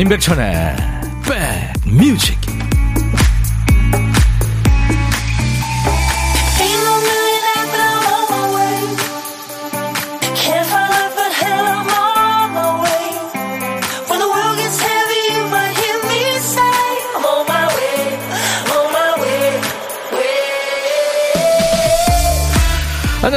[0.00, 0.76] 임백천의
[1.84, 2.49] 백뮤직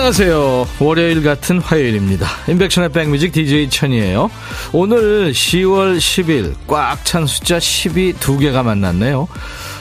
[0.04, 0.68] 안녕하세요.
[0.82, 2.28] 월요일 같은 화요일입니다.
[2.50, 4.30] 인백션의 백뮤직 DJ 천이에요.
[4.74, 9.30] 오늘 10월 10일 꽉 찬 숫자 10이 두 개가 만났네요.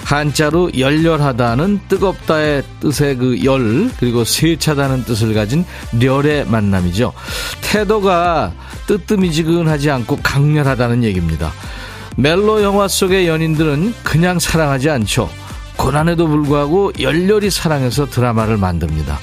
[0.05, 7.13] 한자로 열렬하다는 뜨겁다의 뜻의 그 열, 그리고 세차다는 뜻을 가진 렬의 만남이죠.
[7.61, 8.53] 태도가
[8.87, 11.53] 뜨뜻미지근하지 않고 강렬하다는 얘기입니다.
[12.17, 15.29] 멜로 영화 속의 연인들은 그냥 사랑하지 않죠.
[15.77, 19.19] 고난에도 불구하고 열렬히 사랑해서 드라마를 만듭니다.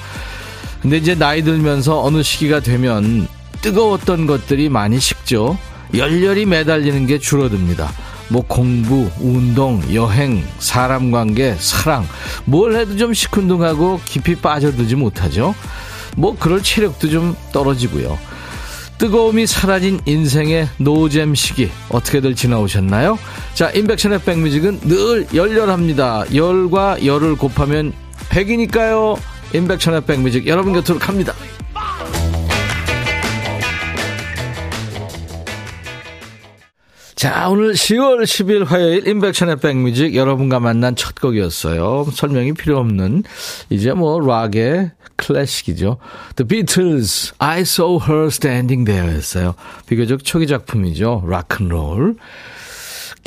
[0.80, 3.28] 근데 이제 나이 들면서 어느 시기가 되면
[3.60, 5.58] 뜨거웠던 것들이 많이 식죠.
[5.94, 7.90] 열렬히 매달리는 게 줄어듭니다.
[8.28, 12.06] 뭐 공부, 운동, 여행, 사람 관계, 사랑
[12.44, 15.54] 뭘 해도 좀 시큰둥하고 깊이 빠져들지 못하죠.
[16.16, 18.18] 뭐 그럴 체력도 좀 떨어지고요.
[18.98, 23.18] 뜨거움이 사라진 인생의 노잼 시기 어떻게들 지나오셨나요?
[23.54, 26.34] 자, 인백션의 백뮤직은 늘 열렬합니다.
[26.34, 27.92] 열과 열을 곱하면
[28.28, 29.18] 100이니까요.
[29.52, 31.34] 임백천의 백뮤직 여러분 곁으로 갑니다.
[37.20, 42.06] 자, 오늘 10월 10일 화요일 임백천의 백뮤직 여러분과 만난 첫 곡이었어요.
[42.14, 43.24] 설명이 필요 없는
[43.68, 45.98] 이제 뭐 락의 클래식이죠.
[46.36, 49.54] The Beatles, I Saw Her Standing There 였어요.
[49.86, 51.24] 비교적 초기 작품이죠.
[51.28, 52.16] 락큰롤.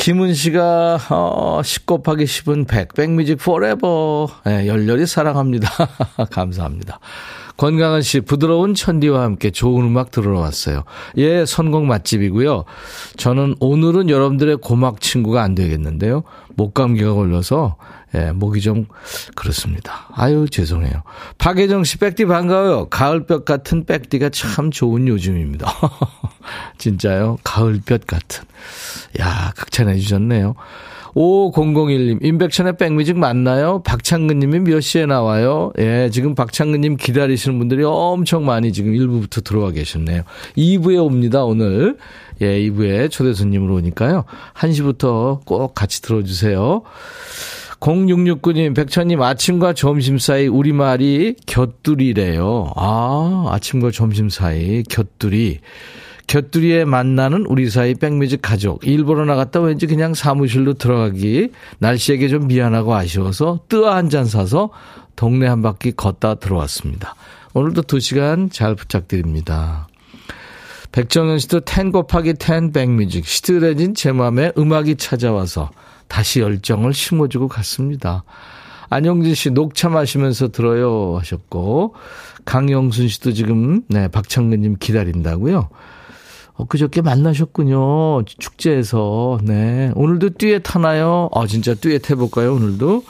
[0.04, 2.90] 김은 씨가 어, 10 곱하기 10은 100.
[2.94, 4.28] 백뮤직 forever.
[4.44, 5.69] 네, 열렬히 사랑합니다.
[6.30, 7.00] 감사합니다.
[7.58, 10.84] 권강은 씨, 부드러운 천디와 함께 좋은 음악 들으러 왔어요.
[11.18, 12.66] 예, 선곡 맛집이고요.
[13.18, 16.24] 저는 오늘은 여러분들의 고막 친구가 안 되겠는데요.
[16.56, 17.78] 목감기가 걸려서
[18.16, 18.86] 예, 목이 좀
[19.36, 20.08] 그렇습니다.
[20.13, 21.03] 아유 죄송해요.
[21.40, 22.90] 박혜정 씨 백디 반가워요.
[22.90, 25.72] 가을볕 같은 백디가 참 좋은 요즘입니다.
[26.78, 27.38] 진짜요?
[27.44, 28.46] 가을볕 같은.
[29.19, 30.53] 야 극찬해 주셨네요.
[31.16, 33.81] 5001님, 임백천의 백뮤직 맞나요?
[33.84, 35.72] 박창근님이 몇 시에 나와요?
[35.78, 40.24] 예, 지금 박창근님 기다리시는 분들이 엄청 많이 지금 1부부터 들어와 계셨네요.
[40.57, 41.97] 2부에 옵니다, 오늘.
[42.41, 44.25] 예, 2부에 초대 손님으로 오니까요.
[44.56, 46.81] 1시부터 꼭 같이 들어주세요.
[47.80, 52.72] 0669님, 백천님, 아침과 점심 사이 우리말이 곁두리래요.
[52.75, 55.59] 아, 아침과 점심 사이 곁두리.
[56.28, 58.85] 곁두리에 만나는 우리 사이 백뮤직 가족.
[58.88, 61.50] 일보러 나갔다 왠지 그냥 사무실로 들어가기.
[61.79, 64.69] 날씨에게 좀 미안하고 아쉬워서 뜨아 한 잔 사서
[65.16, 67.16] 동네 한 바퀴 걷다 들어왔습니다.
[67.53, 69.88] 오늘도 두 시간 잘 부탁드립니다.
[70.91, 73.25] 백정현 씨도 텐 곱하기 텐 백뮤직.
[73.25, 75.72] 시들해진 제 맘에 음악이 찾아와서
[76.07, 78.23] 다시 열정을 심어주고 갔습니다.
[78.89, 81.95] 안영진 씨 녹차 마시면서 들어요 하셨고
[82.45, 85.69] 강영순 씨도 지금 네 박창근님 기다린다고요.
[86.56, 88.24] 엊그저께 만나셨군요.
[88.25, 89.40] 축제에서.
[89.44, 89.91] 네.
[89.96, 91.30] 오늘도 듀엣 하나요?
[91.34, 93.03] 아, 진짜 듀엣 해볼까요, 오늘도?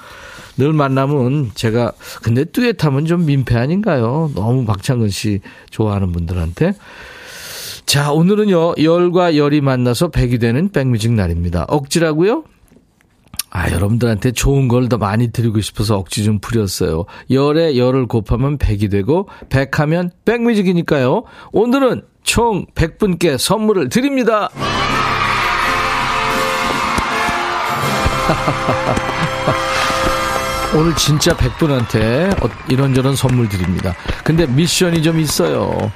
[0.57, 4.31] 늘 만나면 제가, 근데 듀엣 하면 좀 민폐 아닌가요?
[4.35, 6.73] 너무 박창근 씨 좋아하는 분들한테.
[7.85, 11.65] 자, 오늘은요, 열과 열이 만나서 백이 되는 백뮤직 날입니다.
[11.67, 12.43] 억지라고요?
[13.55, 17.05] 아, 여러분들한테 좋은 걸 더 많이 드리고 싶어서 억지 좀 부렸어요.
[17.29, 21.23] 열에 열을 곱하면 백이 되고, 백하면 백뮤직이니까요.
[21.53, 24.49] 오늘은 총 100분께 선물을 드립니다.
[30.75, 32.35] 오늘 진짜 100분한테
[32.69, 33.93] 이런저런 선물 드립니다.
[34.23, 35.91] 근데 미션이 좀 있어요.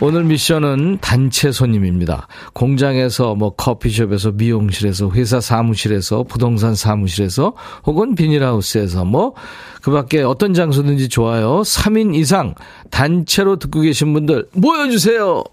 [0.00, 2.26] 오늘 미션은 단체 손님입니다.
[2.54, 7.52] 공장에서 뭐 커피숍에서 미용실에서 회사 사무실에서 부동산 사무실에서
[7.84, 9.34] 혹은 비닐하우스에서 뭐
[9.84, 11.60] 그 밖에 어떤 장소든지 좋아요.
[11.60, 12.54] 3인 이상
[12.90, 15.44] 단체로 듣고 계신 분들 모여주세요.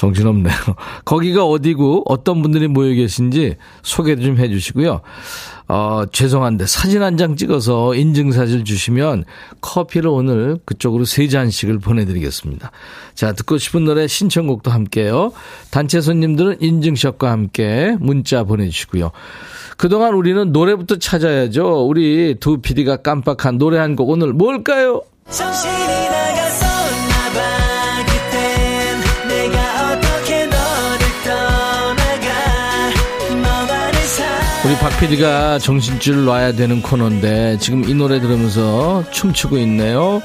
[0.00, 0.54] 정신없네요.
[1.04, 5.02] 거기가 어디고 어떤 분들이 모여 계신지 소개 좀 해주시고요.
[5.68, 9.24] 어, 죄송한데 사진 한 장 찍어서 인증사진 주시면
[9.60, 12.70] 커피를 오늘 그쪽으로 세 잔씩을 보내드리겠습니다.
[13.14, 15.32] 자, 듣고 싶은 노래 신청곡도 함께요.
[15.70, 19.10] 단체 손님들은 인증샷과 함께 문자 보내주시고요.
[19.76, 21.86] 그동안 우리는 노래부터 찾아야죠.
[21.86, 25.02] 우리 두 PD가 깜빡한 노래 한 곡 오늘 뭘까요?
[25.28, 25.99] 정신이
[34.80, 40.22] 박 PD가 정신줄 놔야 되는 코너인데 지금 이 노래 들으면서 춤추고 있네요.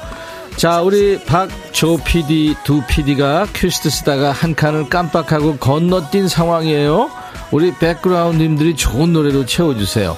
[0.56, 7.10] 자, 우리 박조 PD, 두 PD가 큐시트 쓰다가 한 칸을 깜빡하고 건너뛴 상황이에요.
[7.50, 10.16] 우리 백그라운드님들이 좋은 노래로 채워주세요.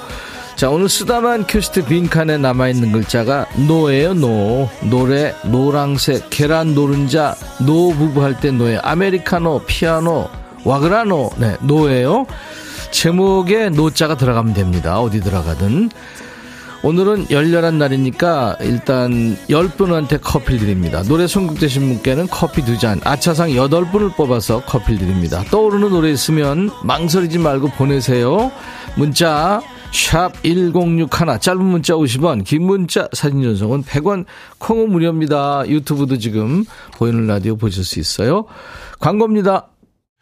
[0.54, 4.68] 자, 오늘 쓰다만 큐시트 빈칸에 남아있는 글자가 노예요, 노.
[4.82, 7.34] 노래, 노랑색, 계란 노른자,
[7.66, 8.78] 노 부부 할 때 노예.
[8.78, 10.28] 아메리카노, 피아노,
[10.62, 12.26] 와그라노, 네, 노예요.
[12.90, 15.00] 제목에 노자가 들어가면 됩니다.
[15.00, 15.90] 어디 들어가든.
[16.82, 21.02] 오늘은 열렬한 날이니까 일단 10분한테 커피 드립니다.
[21.02, 25.42] 노래 선곡되신 분께는 커피 두잔 아차상 8분을 뽑아서 커피 드립니다.
[25.50, 28.52] 떠오르는 노래 있으면 망설이지 말고 보내세요.
[28.96, 29.60] 문자
[29.92, 34.24] 샵 1061, 짧은 문자 50원, 긴 문자 사진 전송은 100원,
[34.58, 35.64] 콩은 무료입니다.
[35.66, 36.64] 유튜브도 지금
[36.96, 38.44] 보이는 라디오 보실 수 있어요.
[39.00, 39.68] 광고입니다.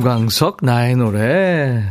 [0.00, 1.82] 김광석, 나의 노래.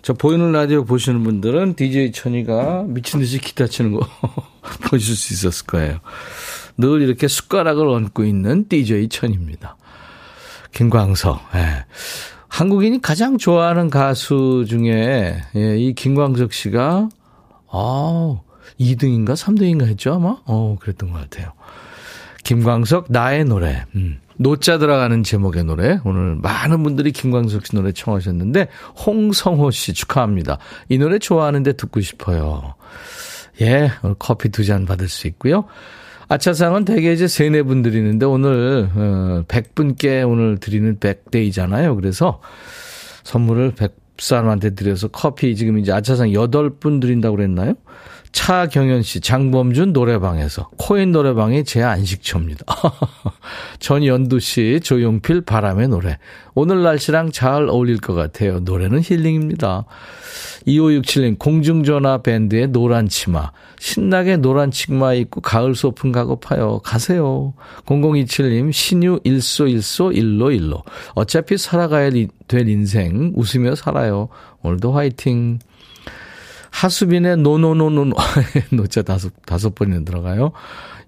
[0.00, 4.00] 저 보이는 라디오 보시는 분들은 DJ 천이가 미친 듯이 기타 치는 거
[4.88, 5.98] 보실 수 있었을 거예요.
[6.78, 9.76] 늘 이렇게 숟가락을 얹고 있는 DJ 천입니다.
[10.72, 11.84] 김광석, 예.
[12.48, 17.10] 한국인이 가장 좋아하는 가수 중에, 예, 이 김광석 씨가,
[17.70, 18.40] 아
[18.80, 20.38] 2등인가 3등인가 했죠, 아마?
[20.46, 21.52] 어, 그랬던 것 같아요.
[22.42, 23.84] 김광석, 나의 노래.
[23.96, 24.18] 음.
[24.40, 26.00] 노자 들어가는 제목의 노래.
[26.04, 28.68] 오늘 많은 분들이 김광석 씨 노래 청하셨는데,
[29.06, 30.56] 홍성호 씨 축하합니다.
[30.88, 32.74] 이 노래 좋아하는데 듣고 싶어요.
[33.60, 35.66] 예, 오늘 커피 두 잔 받을 수 있고요.
[36.28, 41.96] 아차상은 대개 이제 세네 분 드리는데 오늘, 어, 100분께 오늘 드리는 100데이잖아요.
[41.96, 42.40] 그래서
[43.24, 47.74] 선물을 100사람한테 드려서 커피 지금 이제 아차상 8분 드린다고 그랬나요?
[48.32, 52.64] 차경현 씨, 장범준 노래방에서 코인 노래방이 제 안식처입니다.
[53.80, 56.18] 전연두 씨, 조용필 바람의 노래.
[56.54, 58.60] 오늘 날씨랑 잘 어울릴 것 같아요.
[58.60, 59.84] 노래는 힐링입니다.
[60.66, 63.50] 2567님, 공중전화 밴드의 노란 치마.
[63.78, 66.80] 신나게 노란 치마 입고 가을 소풍 가고 파요.
[66.84, 67.54] 가세요.
[67.86, 70.84] 0027님, 신유 일소 일소 일노 일노.
[71.14, 72.10] 어차피 살아가야
[72.46, 74.28] 될 인생 웃으며 살아요.
[74.62, 75.58] 오늘도 화이팅.
[76.70, 78.14] 하수빈의 No No No No
[78.72, 80.52] 노자 다섯 다섯 번이나 들어가요.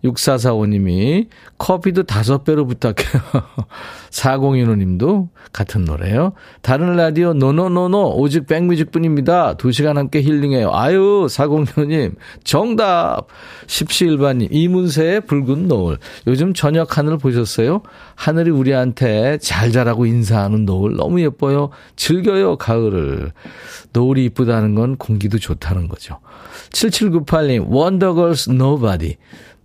[0.05, 1.29] 6445님이
[1.59, 3.23] 커피도 다섯 배로 부탁해요.
[4.11, 6.33] 4015님도 같은 노래요.
[6.61, 9.57] 다른 라디오 no no no no 오직 백뮤직 뿐입니다.
[9.57, 10.71] 2시간 함께 힐링해요.
[10.73, 13.27] 아유 4015님 정답
[13.67, 17.83] 17일반님 이문세의 붉은 노을 요즘 저녁 하늘 보셨어요?
[18.15, 21.71] 하늘이 우리한테 잘 자라고 인사하는 노을 너무 예뻐요.
[21.97, 23.33] 즐겨요 가을을.
[23.93, 26.19] 노을이 이쁘다는 건 공기도 좋다는 거죠.
[26.71, 29.17] 7798님 원더걸스 Nobody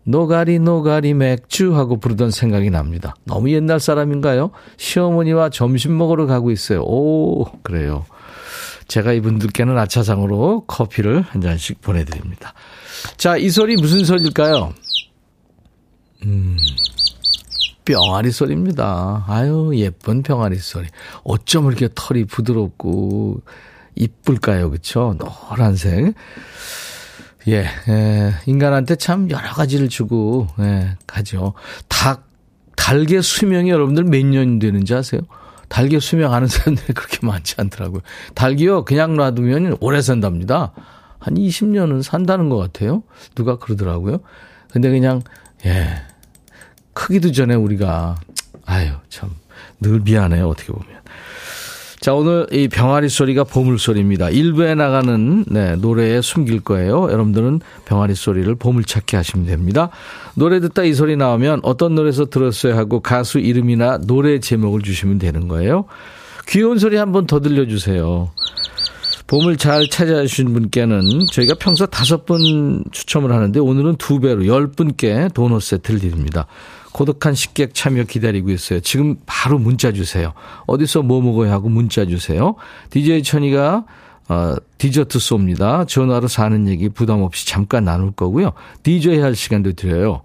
[0.08, 3.14] 노가리 노가리 맥주 하고 부르던 생각이 납니다.
[3.26, 4.52] 너무 옛날 사람인가요?
[4.78, 6.82] 시어머니와 점심 먹으러 가고 있어요.
[6.84, 8.06] 오, 그래요.
[8.88, 12.54] 제가 이분들께는 아차상으로 커피를 한 잔씩 보내드립니다.
[13.18, 14.74] 자, 이 소리 무슨 소리일까요?
[16.24, 16.58] 음,
[17.84, 19.26] 병아리 소리입니다.
[19.28, 20.88] 아유, 예쁜 병아리 소리.
[21.26, 23.42] 어쩜 이렇게 털이 부드럽고
[23.96, 24.72] 이쁠까요?
[24.72, 25.18] 그쵸?
[25.18, 26.14] 노란색.
[27.48, 31.54] 예, 예, 인간한테 참 여러 가지를 주고, 예, 가죠.
[31.88, 32.28] 닭,
[32.76, 35.22] 달개 수명이 여러분들 몇 년 되는지 아세요?
[35.70, 38.02] 달개 수명 아는 사람들이 그렇게 많지 않더라고요.
[38.36, 40.74] 달기요, 그냥 놔두면 오래 산답니다.
[41.20, 43.04] 한 20년은 산다는 것 같아요.
[43.36, 44.20] 누가 그러더라고요.
[44.72, 45.22] 근데 그냥,
[45.66, 45.88] 예,
[46.94, 48.16] 크기도 전에 우리가,
[48.66, 49.30] 아유, 참,
[49.80, 50.88] 늘 미안해요, 어떻게 보면.
[52.00, 54.30] 자, 오늘 이 병아리 소리가 보물 소리입니다.
[54.30, 57.10] 일부에 나가는 네, 노래에 숨길 거예요.
[57.12, 59.90] 여러분들은 병아리 소리를 보물찾기 하시면 됩니다.
[60.36, 65.48] 노래 듣다 이 소리 나오면 어떤 노래에서 들었어요 하고 가수 이름이나 노래 제목을 주시면 되는
[65.48, 65.86] 거예요.
[66.48, 68.30] 귀여운 소리 한 번 더 들려주세요.
[69.26, 75.28] 보물 잘 찾아주신 분께는 저희가 평소 다섯 분 추첨을 하는데 오늘은 두 배로 열 분께
[75.34, 76.46] 도넛 세트를 드립니다.
[76.98, 78.80] 고독한 식객 참여 기다리고 있어요.
[78.80, 80.34] 지금 바로 문자 주세요.
[80.66, 82.56] 어디서 뭐 먹어야 하고 문자 주세요.
[82.90, 83.86] DJ 천이가
[84.30, 85.88] 어, 디저트 쏩니다.
[85.88, 88.54] 전화로 사는 얘기 부담 없이 잠깐 나눌 거고요.
[88.82, 90.24] DJ 할 시간도 드려요.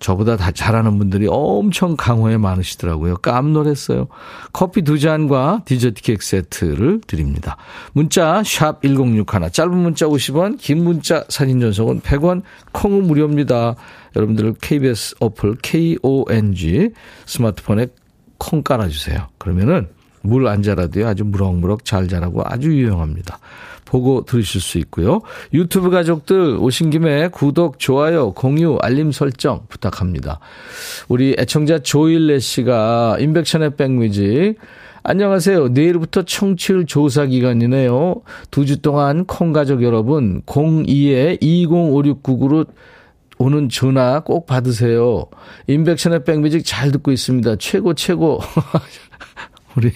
[0.00, 3.18] 저보다 다 잘하는 분들이 엄청 강호에 많으시더라고요.
[3.18, 4.08] 깜놀했어요.
[4.52, 7.58] 커피 두 잔과 디저트 케이크 세트를 드립니다.
[7.92, 13.76] 문자 샵 1061, 짧은 문자 50원, 긴 문자 사진 전송은 100원, 콩은 무료입니다.
[14.18, 16.90] 여러분들 KBS 어플 KONG
[17.24, 17.86] 스마트폰에
[18.36, 19.28] 콩 깔아주세요.
[19.38, 19.88] 그러면은
[20.22, 21.06] 물 안 자라도요.
[21.06, 23.38] 아주 무럭무럭 잘 자라고 아주 유용합니다.
[23.84, 25.20] 보고 들으실 수 있고요.
[25.54, 30.40] 유튜브 가족들 오신 김에 구독, 좋아요, 공유, 알림 설정 부탁합니다.
[31.08, 34.56] 우리 애청자 조일레 씨가 인백션의 백뮤직
[35.04, 35.68] 안녕하세요.
[35.68, 38.16] 내일부터 청취율 조사 기간이네요.
[38.50, 42.66] 두 주 동안 콩 가족 여러분 02에 20569로
[43.38, 45.26] 오는 전화 꼭 받으세요.
[45.66, 47.56] 인백션의 백뮤직 잘 듣고 있습니다.
[47.56, 48.40] 최고 최고.
[49.76, 49.92] 우리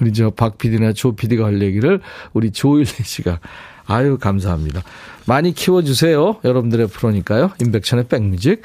[0.00, 2.00] 우리 저 박 PD나 조 PD가 할 얘기를
[2.32, 3.40] 우리 조일래 씨가
[3.86, 4.82] 아유 감사합니다.
[5.26, 6.40] 많이 키워주세요.
[6.44, 7.52] 여러분들의 프로니까요.
[7.60, 8.62] 인백천의 백뮤직.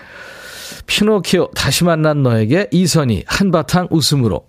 [0.86, 4.49] 피노키오 다시 만난 너에게 이선희 한바탕 웃음으로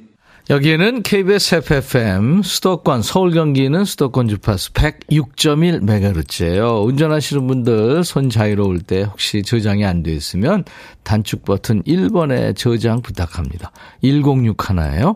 [0.51, 6.85] 여기에는 KBS FFM 수도권 서울 경기는 수도권 주파수 106.1MHz예요.
[6.85, 10.65] 운전하시는 분들 손 자유로울 때 혹시 저장이 안 되어 있으면
[11.03, 13.71] 단축 버튼 1번에 저장 부탁합니다.
[14.01, 15.15] 106 하나예요.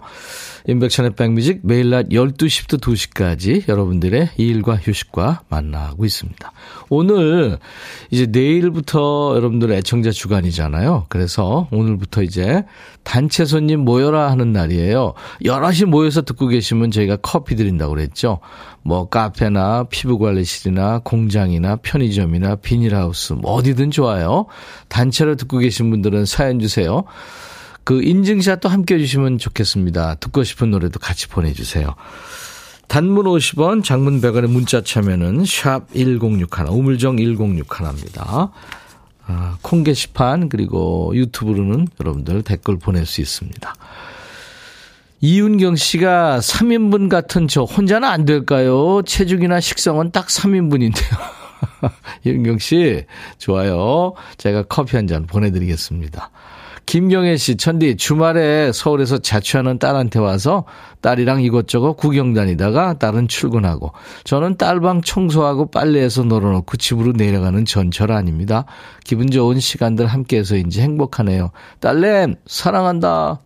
[0.68, 6.52] 인백션의 백뮤직 매일 낮 12시부터 2시까지 여러분들의 일과 휴식과 만나고 있습니다.
[6.90, 7.60] 오늘
[8.10, 11.08] 이제 내일부터 여러분들의 애청자 주간이잖아요.
[11.10, 12.64] 그래서 오늘부터 이제
[13.04, 15.14] 단체 손님 모여라 하는 날이에요.
[15.44, 18.40] 여럿이 모여서 듣고 계시면 저희가 커피 드린다고 그랬죠.
[18.84, 24.46] 뭐 카페나 피부관리실이나 공장이나 편의점이나 비닐하우스 뭐 어디든 좋아요.
[24.88, 27.04] 단체로 듣고 계신 분들은 사연 주세요.
[27.84, 30.16] 그 인증샷도 함께 해주시면 좋겠습니다.
[30.16, 31.96] 듣고 싶은 노래도 같이 보내주세요.
[32.88, 38.52] 단문 50원, 장문 100원의 문자 참여는 샵 1061, 우물정 1061입니다.
[39.28, 43.74] 아, 콩 게시판 그리고 유튜브로는 여러분들 댓글 보낼 수 있습니다.
[45.30, 49.02] 이윤경 씨가 3인분 같은 저 혼자는 안 될까요?
[49.04, 51.18] 체중이나 식성은 딱 3인분인데요.
[52.24, 53.06] 이윤경 씨,
[53.40, 54.14] 좋아요.
[54.38, 56.30] 제가 커피 한 잔 보내드리겠습니다.
[56.86, 60.66] 김경혜 씨, 천디, 주말에 서울에서 자취하는 딸한테 와서
[61.02, 63.94] 딸이랑 이것저것 구경 다니다가 딸은 출근하고
[64.26, 68.66] 저는 딸방 청소하고 빨래해서 널어놓고 집으로 내려가는 전철 아닙니다.
[69.04, 71.50] 기분 좋은 시간들 함께해서인지 행복하네요.
[71.80, 73.40] 딸램, 사랑한다.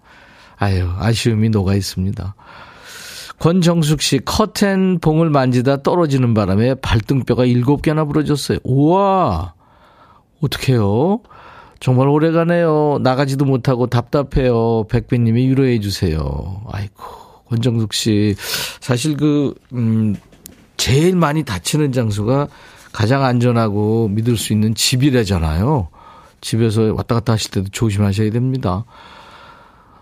[0.59, 2.35] 아유, 아쉬움이 녹아 있습니다.
[3.39, 8.59] 권정숙 씨, 커튼 봉을 만지다 떨어지는 바람에 발등뼈가 일곱 개나 부러졌어요.
[8.63, 9.53] 우와!
[10.41, 11.21] 어떡해요?
[11.79, 12.99] 정말 오래 가네요.
[13.01, 14.85] 나가지도 못하고 답답해요.
[14.89, 16.61] 백배님이 위로해 주세요.
[16.69, 17.03] 아이고,
[17.47, 18.35] 권정숙 씨.
[18.81, 20.17] 사실 그, 음,
[20.75, 22.49] 제일 많이 다치는 장소가
[22.91, 25.87] 가장 안전하고 믿을 수 있는 집이래잖아요.
[26.41, 28.83] 집에서 왔다 갔다 하실 때도 조심하셔야 됩니다.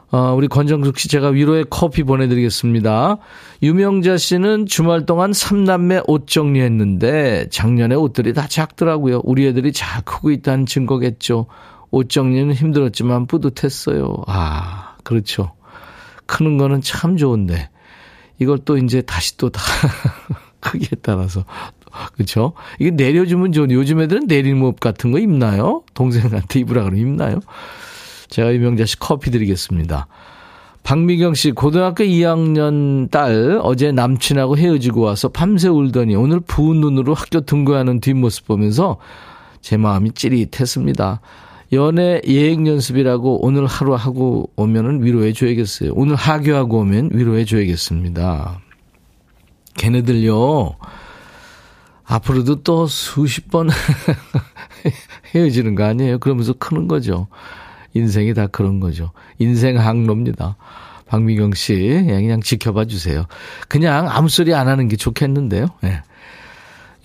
[0.09, 3.17] 어, 우리 권정숙 씨 제가 위로의 커피 보내드리겠습니다.
[3.61, 9.21] 유명자 씨는 주말 동안 삼남매 옷 정리했는데 작년에 옷들이 다 작더라고요.
[9.25, 11.47] 우리 애들이 잘 크고 있다는 증거겠죠.
[11.91, 14.23] 옷 정리는 힘들었지만 뿌듯했어요.
[14.27, 15.53] 아, 그렇죠.
[16.25, 17.69] 크는 거는 참 좋은데
[18.39, 19.61] 이걸 또 이제 다시 또 다
[20.59, 21.43] 크기에 따라서
[22.13, 22.53] 그렇죠.
[22.79, 25.83] 이게 내려주면 좋은 요즘 애들은 내리목 같은 거 입나요?
[25.93, 27.39] 동생한테 입으라 그러면 입나요?
[28.29, 30.07] 제가 유명자 씨 커피 드리겠습니다.
[30.84, 37.41] 박미경 씨, 고등학교 2학년 딸 어제 남친하고 헤어지고 와서 밤새 울더니 오늘 부은 눈으로 학교
[37.41, 38.98] 등교하는 뒷모습 보면서
[39.60, 41.19] 제 마음이 찌릿했습니다.
[41.74, 45.91] 연애 예행 연습이라고 오늘 하루 하고 오면은 위로해 줘야겠어요.
[45.93, 48.62] 오늘 하교하고 오면 위로해 줘야겠습니다.
[49.75, 50.75] 걔네들요,
[52.05, 53.69] 앞으로도 또 수십 번
[55.36, 56.19] 헤어지는 거 아니에요?
[56.19, 57.27] 그러면서 크는 거죠.
[57.97, 59.11] 인생이 다 그런 거죠.
[59.39, 60.55] 인생 항로입니다.
[61.07, 63.25] 박미경 씨, 그냥 지켜봐 주세요.
[63.67, 65.67] 그냥 아무 소리 안 하는 게 좋겠는데요.
[65.85, 66.01] 예.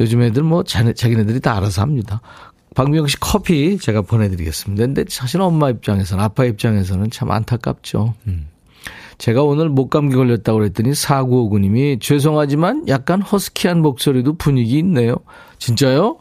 [0.00, 2.20] 요즘 애들 뭐 자네, 자기네들이 다 알아서 합니다.
[2.74, 4.84] 박미영 씨 커피 제가 보내드리겠습니다.
[4.86, 8.14] 근데 사실 엄마 입장에서는, 아빠 입장에서는 참 안타깝죠.
[8.26, 8.48] 음.
[9.18, 15.16] 제가 오늘 목감기 걸렸다고 그랬더니 4959님이 죄송하지만 약간 허스키한 목소리도 분위기 있네요.
[15.58, 16.18] 진짜요?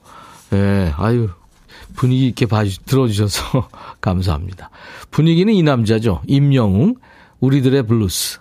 [0.53, 1.29] 예, 네, 아유,
[1.95, 3.69] 분위기 있게 봐주, 들어주셔서
[4.01, 4.69] 감사합니다.
[5.11, 6.21] 분위기는 이 남자죠.
[6.27, 6.95] 임영웅,
[7.39, 8.39] 우리들의 블루스.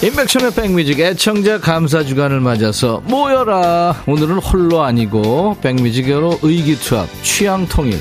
[0.00, 7.98] 임백천의 백뮤직 애청자 감사 주간을 맞아서 모여라 오늘은 홀로 아니고 백뮤직으로 의기투합 취향 통일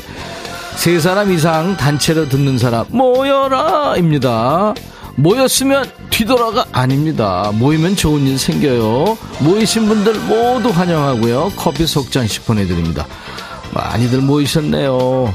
[0.78, 4.74] 세 사람 이상 단체로 듣는 사람 모여라 입니다
[5.16, 13.06] 모였으면 뒤돌아가 아닙니다 모이면 좋은 일 생겨요 모이신 분들 모두 환영하고요 커피 속 잔씩 보내드립니다
[13.74, 15.34] 많이들 모이셨네요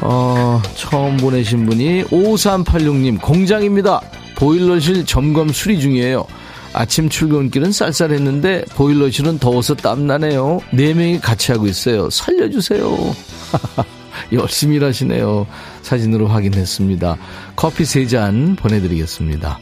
[0.00, 4.00] 어, 처음 보내신 분이 5386님 공장입니다
[4.34, 6.26] 보일러실 점검 수리 중이에요.
[6.72, 10.58] 아침 출근길은 쌀쌀했는데 보일러실은 더워서 땀나네요.
[10.72, 12.10] 네 명이 같이 하고 있어요.
[12.10, 13.14] 살려주세요.
[14.32, 15.46] 열심히 일하시네요.
[15.82, 17.16] 사진으로 확인했습니다.
[17.56, 19.58] 커피 세잔 보내드리겠습니다.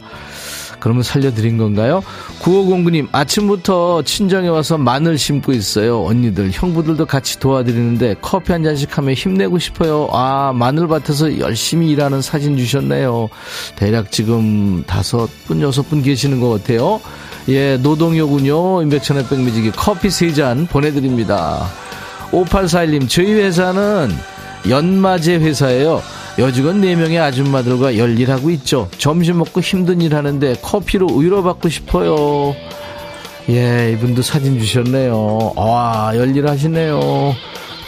[0.79, 2.01] 그러면 살려드린 건가요?
[2.41, 6.03] 9509님, 아침부터 친정에 와서 마늘 심고 있어요.
[6.03, 10.09] 언니들, 형부들도 같이 도와드리는데 커피 한 잔씩 하면 힘내고 싶어요.
[10.11, 13.29] 아, 마늘밭에서 열심히 일하는 사진 주셨네요.
[13.75, 16.99] 대략 지금 다섯 분, 여섯 분 계시는 것 같아요.
[17.47, 18.81] 예, 노동요군요.
[18.81, 21.67] 인백천의 백미지기 커피 세 잔 보내드립니다.
[22.31, 24.09] 5841님, 저희 회사는
[24.69, 26.01] 연마제 회사예요.
[26.39, 28.89] 여직원 4명의 아줌마들과 열일하고 있죠.
[28.97, 32.55] 점심 먹고 힘든 일 하는데 커피로 위로받고 싶어요.
[33.49, 35.53] 예, 이분도 사진 주셨네요.
[35.55, 37.35] 와, 열일 하시네요.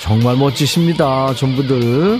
[0.01, 1.34] 정말 멋지십니다.
[1.36, 2.20] 전부들.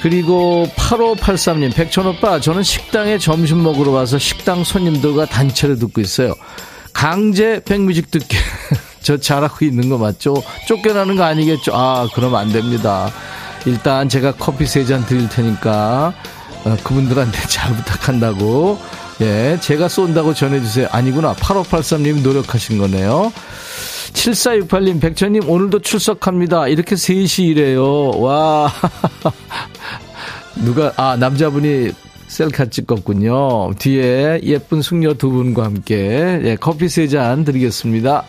[0.00, 6.34] 그리고 8583님, 백천오빠, 저는 식당에 점심 먹으러 와서 식당 손님들과 단체로 듣고 있어요.
[6.92, 8.36] 강제 백뮤직 듣게.
[9.02, 10.34] 저 잘하고 있는 거 맞죠?
[10.66, 11.72] 쫓겨나는 거 아니겠죠?
[11.74, 13.10] 아, 그럼 안 됩니다.
[13.66, 16.12] 일단 제가 커피 세 잔 드릴 테니까
[16.64, 18.78] 어, 그분들한테 잘 부탁한다고
[19.20, 20.88] 예, 제가 쏜다고 전해주세요.
[20.90, 21.34] 아니구나.
[21.34, 23.32] 8583님 노력하신 거네요.
[24.14, 26.66] 7468님, 백천님, 오늘도 출석합니다.
[26.68, 28.10] 이렇게 3시 일해요.
[28.18, 28.72] 와.
[30.56, 31.92] 누가, 아, 남자분이
[32.26, 33.74] 셀카 찍었군요.
[33.78, 38.24] 뒤에 예쁜 숙녀 두 분과 함께, 예, 커피 세 잔 드리겠습니다.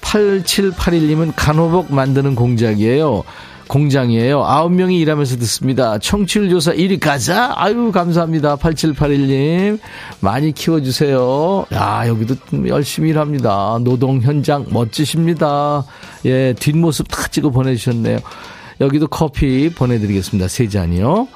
[0.00, 3.24] 8781님은 간호복 만드는 공작이에요.
[3.68, 4.44] 공장이에요.
[4.44, 5.98] 아홉 명이 일하면서 듣습니다.
[5.98, 7.52] 청취율 조사 1위 가자.
[7.56, 8.56] 아유, 감사합니다.
[8.56, 9.78] 8781님.
[10.20, 11.66] 많이 키워주세요.
[11.72, 12.34] 야, 여기도
[12.66, 13.78] 열심히 일합니다.
[13.80, 15.84] 노동 현장 멋지십니다.
[16.26, 18.18] 예, 뒷모습 다 찍어 보내주셨네요.
[18.80, 20.48] 여기도 커피 보내드리겠습니다.
[20.48, 21.28] 세 잔이요.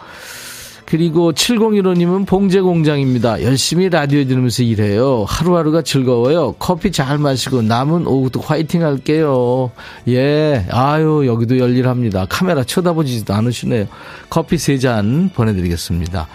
[0.90, 3.42] 그리고 7015님은 봉제 공장입니다.
[3.42, 5.26] 열심히 라디오 들으면서 일해요.
[5.28, 6.54] 하루하루가 즐거워요.
[6.58, 9.70] 커피 잘 마시고 남은 오후도 화이팅 할게요.
[10.08, 10.64] 예.
[10.70, 12.24] 아유, 여기도 열일합니다.
[12.30, 13.86] 카메라 쳐다보지도 않으시네요.
[14.30, 16.26] 커피 세 잔 보내드리겠습니다.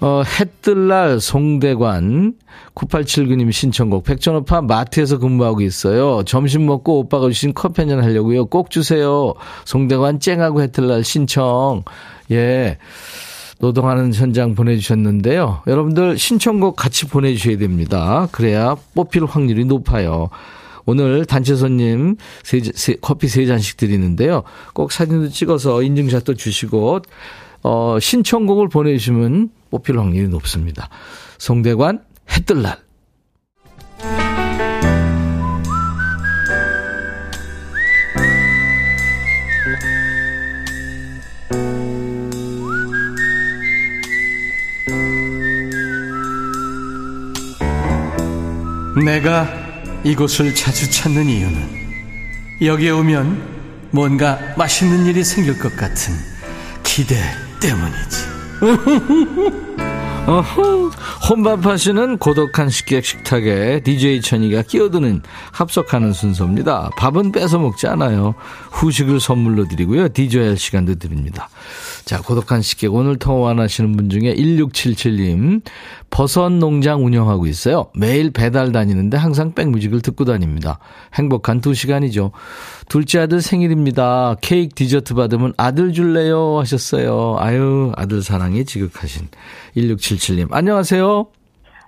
[0.00, 2.32] 어, 해뜰날 송대관
[2.74, 6.22] 9879님 신청곡 백전오파 마트에서 근무하고 있어요.
[6.24, 8.46] 점심 먹고 오빠가 주신 커피 한잔 하려고요.
[8.46, 9.34] 꼭 주세요.
[9.66, 11.82] 송대관 쨍하고 해뜰날 신청.
[12.30, 12.78] 예.
[13.60, 15.62] 노동하는 현장 보내주셨는데요.
[15.66, 18.26] 여러분들 신청곡 같이 보내주셔야 됩니다.
[18.32, 20.30] 그래야 뽑힐 확률이 높아요.
[20.86, 24.42] 오늘 단체 손님 세, 세, 커피 세 잔씩 드리는데요.
[24.72, 27.00] 꼭 사진도 찍어서 인증샷도 주시고,
[27.62, 30.88] 어, 신청곡을 보내주시면 뽑힐 확률이 높습니다.
[31.38, 32.78] 송대관, 해뜰날.
[49.04, 49.48] 내가
[50.04, 51.80] 이곳을 자주 찾는 이유는
[52.62, 56.14] 여기에 오면 뭔가 맛있는 일이 생길 것 같은
[56.82, 57.16] 기대
[57.60, 58.30] 때문이지.
[60.26, 60.90] 어허,
[61.28, 66.90] 혼밥하시는 고독한 식객 식탁에 DJ 천이가 끼어드는 합석하는 순서입니다.
[66.98, 68.34] 밥은 뺏어 먹지 않아요.
[68.70, 70.08] 후식을 선물로 드리고요.
[70.10, 71.48] DJ 할 시간도 드립니다.
[72.10, 75.62] 자, 고독한 식객 오늘 통화하시는 분 중에 1677님
[76.10, 77.86] 버섯 농장 운영하고 있어요.
[77.94, 80.80] 매일 배달 다니는데 항상 백뮤직을 듣고 다닙니다.
[81.14, 82.32] 행복한 두 시간이죠.
[82.88, 84.34] 둘째 아들 생일입니다.
[84.40, 87.36] 케이크 디저트 받으면 아들 줄래요 하셨어요.
[87.38, 89.28] 아유, 아들 사랑이 지극하신
[89.76, 90.48] 1677님.
[90.50, 91.28] 안녕하세요.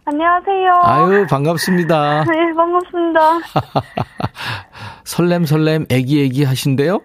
[0.05, 0.73] 안녕하세요.
[0.85, 2.27] 아유, 반갑습니다.
[2.31, 3.41] 네, 반갑습니다.
[5.03, 7.01] 설렘 설렘 애기 애기 하신대요?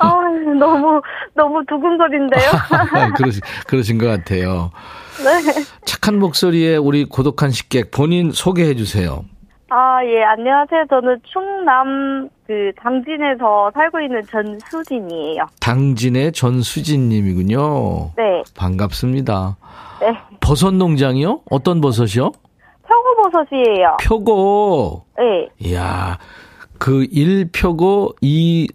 [0.00, 0.14] 아,
[0.58, 1.00] 너무,
[1.34, 2.50] 너무 두근거린데요?
[3.16, 4.70] 그러신, 그러신 것 같아요.
[5.22, 5.62] 네.
[5.84, 9.24] 착한 목소리에 우리 고독한 식객 본인 소개해 주세요.
[9.68, 10.86] 아, 예, 안녕하세요.
[10.90, 15.46] 저는 충남 그 당진에서 살고 있는 전수진이에요.
[15.60, 18.10] 당진의 전수진님이군요.
[18.16, 19.56] 네, 반갑습니다.
[20.00, 20.18] 네.
[20.40, 21.42] 버섯 농장이요?
[21.50, 22.32] 어떤 버섯이요?
[22.88, 23.98] 표고버섯이에요.
[24.02, 25.04] 표고.
[25.18, 26.18] 네, 이야,
[26.78, 28.66] 그 1표고 2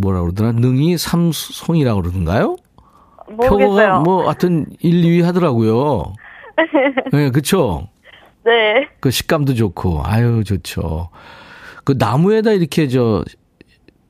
[0.00, 0.52] 뭐라 그러더라?
[0.52, 2.56] 능이 3송이라고 그러던가요?
[3.30, 4.00] 모르겠어요.
[4.02, 6.12] 뭐 하여튼 1, 2위 하더라고요.
[7.12, 7.88] 네, 그쵸?
[8.44, 8.88] 네.
[9.00, 11.10] 그 식감도 좋고, 아유, 좋죠.
[11.84, 13.22] 그 나무에다 이렇게 저,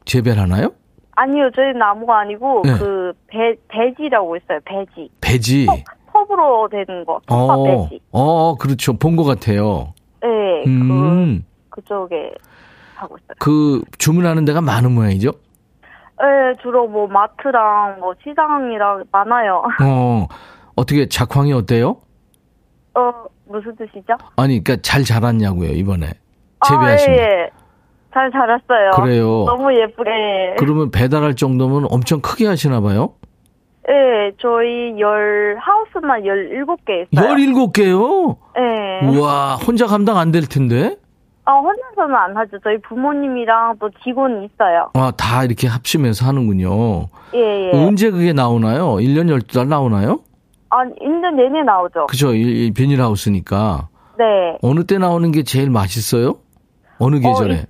[0.04, 0.72] 재배를 하나요?
[1.16, 2.78] 아니요, 저희 나무가 아니고, 네.
[2.78, 5.10] 그, 배, 배지라고 있어요, 배지.
[5.20, 5.66] 배지.
[6.12, 8.00] 컵으로 되는 거, 컵밥 어, 배지.
[8.12, 8.92] 어, 그렇죠.
[8.96, 9.92] 본 것 같아요.
[10.22, 10.28] 네,
[10.66, 12.30] 음, 그, 그쪽에
[12.94, 13.34] 하고 있어요.
[13.40, 15.32] 그, 주문하는 데가 많은 모양이죠?
[16.20, 19.62] 네, 주로 뭐, 마트랑 뭐, 시장이랑 많아요.
[19.82, 20.26] 어,
[20.76, 21.96] 어떻게 작황이 어때요?
[22.94, 23.12] 어,
[23.48, 24.14] 무슨 뜻이죠?
[24.36, 26.06] 아니, 그니까 잘 자랐냐고요, 이번에.
[26.68, 27.22] 재배하신 아, 거.
[27.22, 27.50] 예, 예.
[28.12, 28.90] 잘 자랐어요.
[28.96, 29.44] 그래요.
[29.46, 30.56] 너무 예쁘게.
[30.58, 33.14] 그러면 배달할 정도면 엄청 크게 하시나 봐요?
[33.86, 37.34] 네, 저희 열, 하우스만 17개 있어요.
[37.34, 38.36] 17개요?
[38.56, 39.06] 네.
[39.16, 40.96] 우와, 혼자 감당 안 될 텐데?
[41.48, 42.58] 아, 혼자서는 안 하죠.
[42.62, 44.90] 저희 부모님이랑 또 직원이 있어요.
[44.92, 47.06] 아, 다 이렇게 합치면서 하는군요.
[47.34, 47.70] 예, 예.
[47.72, 48.96] 언제 그게 나오나요?
[48.96, 50.20] 1년 12달 나오나요?
[50.68, 52.08] 아, 1년 내내 나오죠.
[52.08, 52.34] 그죠.
[52.34, 53.88] 이, 이 비닐하우스니까.
[54.18, 54.58] 네.
[54.60, 56.36] 어느 때 나오는 게 제일 맛있어요?
[56.98, 57.64] 어느 계절에?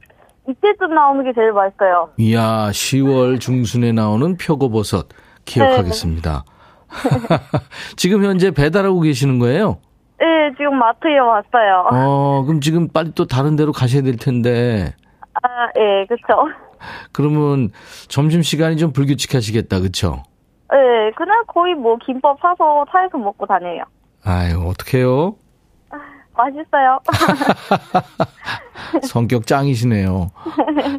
[0.49, 2.09] 이때쯤 나오는 게 제일 맛있어요.
[2.17, 5.07] 이야, 10월 중순에 나오는 표고버섯
[5.45, 6.43] 기억하겠습니다.
[7.97, 9.79] 지금 현재 배달하고 계시는 거예요?
[10.21, 10.27] 네,
[10.57, 11.89] 지금 마트에 왔어요.
[11.93, 14.95] 어, 그럼 지금 빨리 또 다른 데로 가셔야 될 텐데.
[15.35, 16.49] 아, 예, 그쵸.
[17.13, 17.71] 그러면
[18.09, 20.23] 점심 시간이 좀 불규칙하시겠다, 그쵸?
[20.71, 23.85] 네, 그냥 거의 뭐 김밥 사서 차에서 먹고 다녀요.
[24.25, 25.37] 아유, 어떡해요?
[26.37, 27.01] 맛있어요.
[29.03, 30.31] 성격 짱이시네요.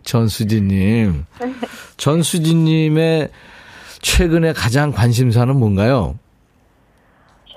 [0.04, 1.26] 전수진님.
[1.98, 3.30] 전수진님의
[4.02, 6.16] 최근에 가장 관심사는 뭔가요?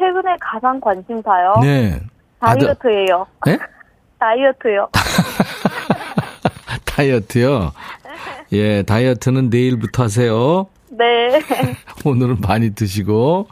[0.03, 1.55] 최근에 가장 관심사요?
[1.63, 2.01] 네.
[2.41, 3.25] 다이어트예요.
[3.47, 3.57] 네?
[4.19, 4.89] 다이어트요.
[6.85, 7.73] 다이어트요?
[8.53, 10.67] 예, 다이어트는 내일부터 하세요.
[10.91, 11.41] 네.
[12.05, 13.47] 오늘은 많이 드시고.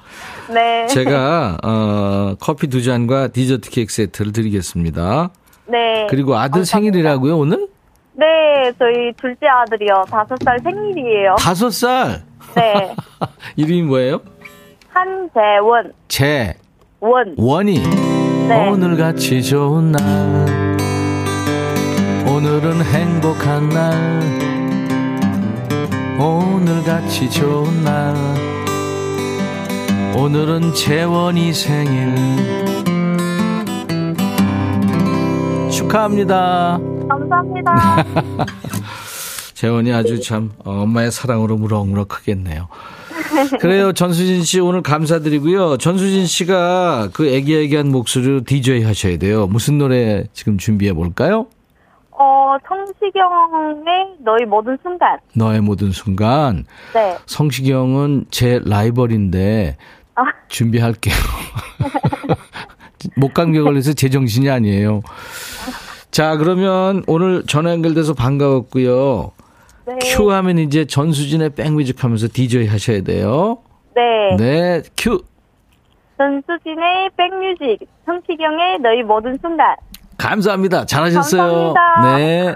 [0.52, 0.86] 네.
[0.88, 5.30] 제가, 어, 커피 두 잔과 디저트 케이크 세트를 드리겠습니다.
[5.66, 6.08] 네.
[6.10, 6.64] 그리고 아들 감사합니다.
[6.64, 7.68] 생일이라고요, 오늘?
[8.14, 8.26] 네,
[8.76, 10.04] 저희 둘째 아들이요.
[10.10, 11.36] 다섯 살 생일이에요.
[11.38, 12.22] 다섯 살!
[12.56, 12.94] 네.
[13.54, 14.20] 이름이 뭐예요?
[14.92, 16.54] 한재원, 재,
[17.00, 17.34] 원.
[17.38, 17.78] 원이.
[18.48, 18.68] 네.
[18.68, 20.00] 오늘같이 좋은 날.
[22.26, 24.20] 오늘은 행복한 날.
[26.18, 28.14] 오늘같이 좋은 날.
[30.16, 32.14] 오늘은 재원이 생일.
[35.70, 36.78] 축하합니다.
[37.08, 38.04] 감사합니다.
[39.54, 42.68] 재원이 아주 참 어, 엄마의 사랑으로 무럭무럭 크겠네요.
[43.60, 43.92] 그래요.
[43.92, 45.78] 전수진 씨 오늘 감사드리고요.
[45.78, 49.46] 전수진 씨가 그 애기애기한 목소리로 DJ 하셔야 돼요.
[49.46, 51.46] 무슨 노래 지금 준비해 볼까요?
[52.12, 55.18] 어, 성시경의 너의 모든 순간.
[55.34, 56.66] 너의 모든 순간.
[56.92, 57.16] 네.
[57.26, 59.76] 성시경은 제 라이벌인데
[60.16, 60.22] 아.
[60.48, 61.14] 준비할게요.
[63.16, 65.02] 목감기 걸려서 제 정신이 아니에요.
[66.10, 69.30] 자, 그러면 오늘 전화 연결돼서 반가웠고요.
[69.98, 70.14] 네.
[70.14, 73.58] 큐 하면 이제 전수진의 백뮤직 하면서 DJ 하셔야 돼요.
[73.94, 74.36] 네.
[74.36, 75.22] 네, 큐.
[76.16, 79.74] 전수진의 백뮤직, 성시경의 너의 모든 순간.
[80.18, 80.84] 감사합니다.
[80.84, 81.72] 잘하셨어요.
[81.74, 82.16] 감사합니다.
[82.18, 82.54] 네.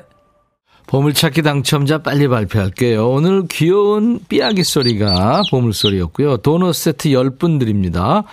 [0.87, 3.09] 보물찾기 당첨자 빨리 발표할게요.
[3.09, 6.39] 오늘 귀여운 삐아기 소리가 보물소리였고요.
[6.39, 8.25] 도넛 세트 10분 드립니다.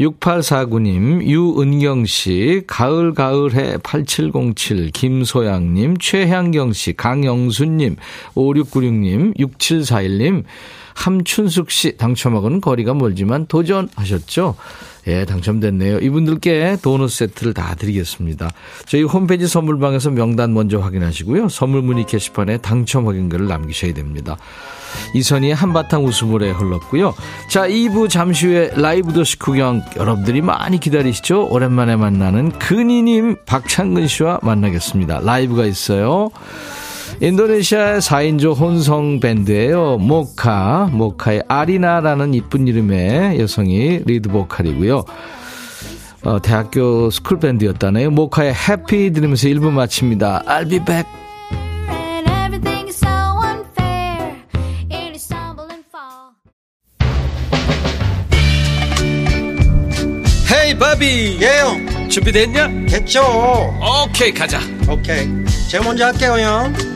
[0.00, 7.96] 6849님, 유은경씨, 가을가을해 8707, 김소양님, 최향경씨, 강영수님,
[8.34, 10.44] 5696님, 6741님,
[10.96, 14.56] 함춘숙 씨 당첨하고는 거리가 멀지만 도전하셨죠?
[15.08, 15.98] 예, 당첨됐네요.
[15.98, 18.50] 이분들께 도넛 세트를 다 드리겠습니다.
[18.86, 21.48] 저희 홈페이지 선물방에서 명단 먼저 확인하시고요.
[21.48, 24.36] 선물 문의 게시판에 당첨 확인글을 남기셔야 됩니다.
[25.14, 27.14] 이선희의 한바탕 웃음으로 흘렀고요.
[27.50, 31.46] 자, 2부 잠시 후에 라이브도 식후경 여러분들이 많이 기다리시죠?
[31.50, 35.20] 오랜만에 만나는 근희님, 박창근 씨와 만나겠습니다.
[35.20, 36.30] 라이브가 있어요.
[37.20, 39.98] 인도네시아의 4인조 혼성 밴드예요.
[39.98, 45.04] 모카, 모카의 아리나라는 이쁜 이름의 여성이 리드 보컬이고요.
[46.24, 48.10] 어, 대학교 school 밴드였다네요.
[48.10, 50.42] 모카의 Happy 들으면서 1부 마칩니다.
[50.46, 51.06] I'll be back.
[60.52, 62.68] 헤이 바비 예영 준비됐냐?
[62.88, 63.20] 됐죠
[64.04, 65.26] 오케이 가자 오케이
[65.68, 66.95] 제가 먼저 할게요 형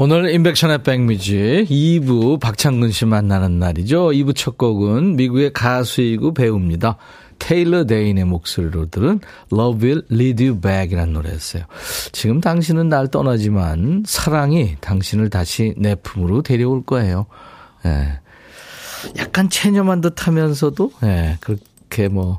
[0.00, 4.10] 오늘 인백션의 백뮤직 2부 박창근 씨 만나는 날이죠.
[4.10, 6.96] 2부 첫 곡은 미국의 가수이고 배우입니다.
[7.40, 9.18] 테일러 데인의 목소리로 들은
[9.52, 11.64] Love Will Lead You Back 이라는 노래였어요.
[12.12, 17.26] 지금 당신은 날 떠나지만 사랑이 당신을 다시 내 품으로 데려올 거예요.
[17.84, 18.20] 예.
[19.18, 22.38] 약간 체념한 듯 하면서도, 예, 그렇게 뭐,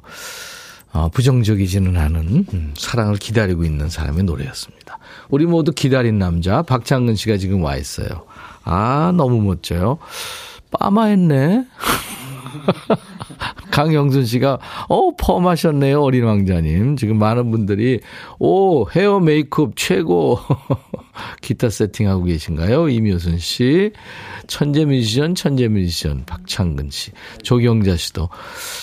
[0.93, 4.88] 어, 부정적이지는 않은 음, 사랑을 기다리고 있는 사람의 노래였습니다.
[5.29, 8.25] 우리 모두 기다린 남자 박창근 씨가 지금 와 있어요.
[8.63, 9.97] 아 너무 멋져요.
[10.71, 11.65] 빠마했네.
[13.71, 14.57] 강영순 씨가
[14.89, 16.97] 어 펌하셨네요 어린 왕자님.
[16.97, 17.99] 지금 많은 분들이
[18.39, 20.39] 오 헤어 메이크업 최고
[21.41, 22.89] 기타 세팅하고 계신가요?
[22.89, 23.91] 이묘순 씨,
[24.47, 27.11] 천재 뮤지션, 천재 뮤지션 박창근 씨,
[27.43, 28.29] 조경자 씨도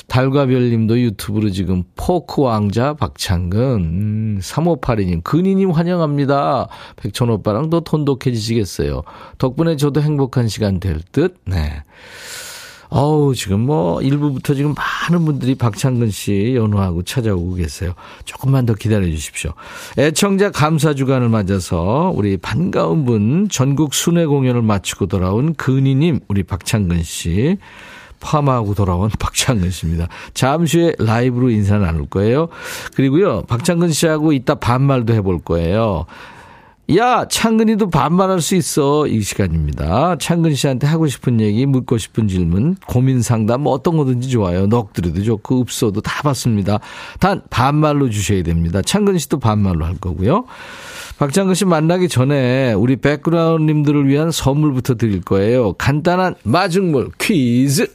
[0.09, 6.69] 달과 별 님도 유튜브로 지금 포크 왕자 박창근, 음, 3582님, 근희님 환영합니다.
[6.97, 9.03] 백천 오빠랑 더 돈독해지시겠어요.
[9.39, 11.37] 덕분에 저도 행복한 시간 될 듯.
[11.45, 11.83] 네.
[12.89, 17.95] 어우, 지금 뭐, 일부부터 지금 많은 분들이 박창근 씨 연호하고 찾아오고 계세요.
[18.25, 19.53] 조금만 더 기다려 주십시오.
[19.99, 27.03] 애청자 감사 주간을 맞아서 우리 반가운 분 전국 순회 공연을 마치고 돌아온 근희님, 우리 박창근
[27.03, 27.59] 씨.
[28.19, 30.09] 파마하고 돌아온 박창근 씨입니다.
[30.33, 32.49] 잠시 후에 라이브로 인사 나눌 거예요.
[32.95, 36.07] 그리고요, 박창근 씨하고 이따 반말도 해볼 거예요.
[36.95, 39.09] 야, 창근이도 반말할 수 있어.
[39.09, 40.17] 이 시간입니다.
[40.19, 44.69] 창근 씨한테 하고 싶은 얘기, 묻고 싶은 질문, 고민 상담, 뭐 어떤 거든지 좋아요.
[44.69, 46.79] 넋두리도 좋고, 읍소도 다 받습니다.
[47.19, 48.83] 단, 반말로 주셔야 됩니다.
[48.83, 50.45] 창근 씨도 반말로 할 거고요.
[51.19, 55.73] 박창근 씨 만나기 전에 우리 백그라운드님들을 위한 선물부터 드릴 거예요.
[55.73, 57.89] 간단한 마중물 퀴즈.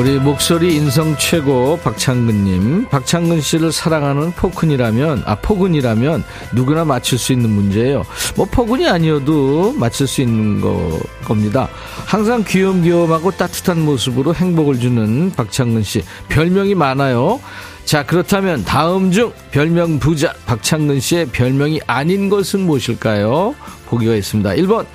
[0.00, 7.50] 우리 목소리 인성 최고 박창근님, 박창근 씨를 사랑하는 포근이라면, 아, 포근이라면 누구나 맞출 수 있는
[7.50, 8.06] 문제예요.
[8.34, 11.68] 뭐 포근이 아니어도 맞출 수 있는 거, 겁니다.
[12.06, 16.02] 항상 귀염귀염하고 따뜻한 모습으로 행복을 주는 박창근 씨.
[16.30, 17.38] 별명이 많아요.
[17.84, 23.54] 자, 그렇다면 다음 중 별명 부자 박창근 씨의 별명이 아닌 것은 무엇일까요?
[23.84, 24.48] 보기가 있습니다.
[24.50, 24.86] 1번,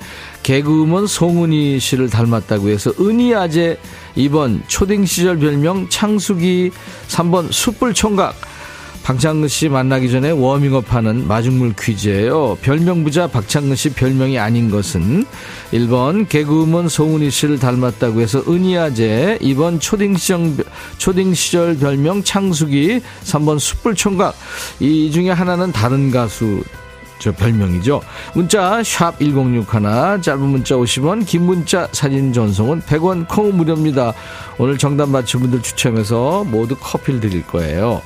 [0.42, 3.78] 개그우먼 송은이 씨를 닮았다고 해서 은희 아재
[4.16, 6.70] 2번 초딩 시절 별명 창숙이
[7.08, 8.34] 3번 숯불 총각
[9.06, 12.58] 박창근 씨 만나기 전에 워밍업 하는 마중물 퀴즈예요.
[12.60, 15.24] 별명 부자 박창근 씨 별명이 아닌 것은
[15.72, 20.56] 1번 개그우먼 송은이 씨를 닮았다고 해서 은희아재 2번 초딩 시절,
[20.98, 24.34] 초딩 시절 별명 창숙이 3번 숯불 총각
[24.80, 26.64] 이 중에 하나는 다른 가수
[27.18, 28.02] 저 별명이죠.
[28.34, 34.12] 문자 샵 1061, 짧은 문자 50원, 긴 문자 사진 전송은 100원 콩 무료입니다.
[34.58, 38.02] 오늘 정답 맞춘 분들 추첨해서 모두 커피를 드릴 거예요.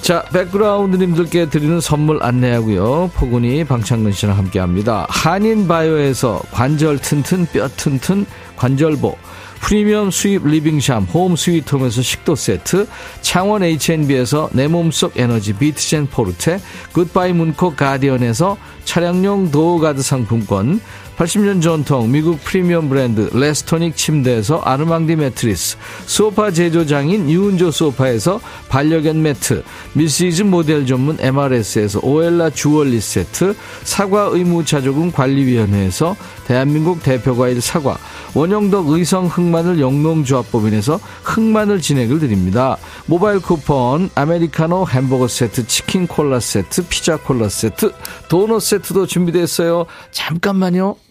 [0.00, 3.10] 자, 백그라운드님들께 드리는 선물 안내하고요.
[3.14, 5.06] 포근이 박창근 씨랑 함께합니다.
[5.08, 8.24] 한인바이오에서 관절 튼튼 뼈 튼튼
[8.56, 9.16] 관절보
[9.60, 12.86] 프리미엄 수입 리빙샴 홈 스위트홈에서 식도 세트
[13.20, 16.60] 창원 H&B에서 내 몸속 에너지 비트젠 포르테
[16.92, 20.80] 굿바이 문코 가디언에서 차량용 door guard 상품권
[21.18, 25.76] 80년 전통 미국 프리미엄 브랜드 레스토닉 침대에서 아르망디 매트리스
[26.06, 35.10] 소파 제조장인 유운조 소파에서 반려견 매트 미시즈 모델 전문 MRS에서 오엘라 주얼리 세트 사과 의무자조금
[35.10, 36.14] 관리위원회에서
[36.46, 37.98] 대한민국 대표과일 사과
[38.34, 42.76] 원형덕 의성 흑마늘 영농조합법인에서 흑마늘 진액을 드립니다.
[43.06, 47.92] 모바일 쿠폰, 아메리카노 햄버거 세트, 치킨 콜라 세트, 피자 콜라 세트,
[48.28, 49.86] 도넛 세트도 준비됐어요.
[50.12, 51.07] 잠깐만요.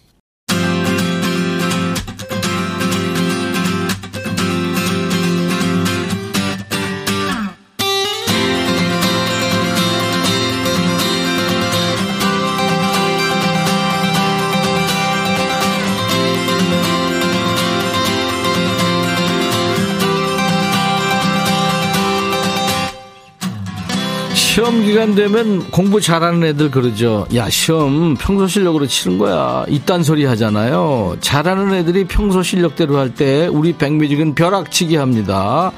[24.58, 27.28] 시험 기간 되면 공부 잘하는 애들 그러죠.
[27.32, 29.64] 야, 시험 평소 실력으로 치는 거야.
[29.68, 31.16] 이딴 소리 하잖아요.
[31.20, 35.70] 잘하는 애들이 평소 실력대로 할 때 우리 백뮤직은 벼락치기 합니다.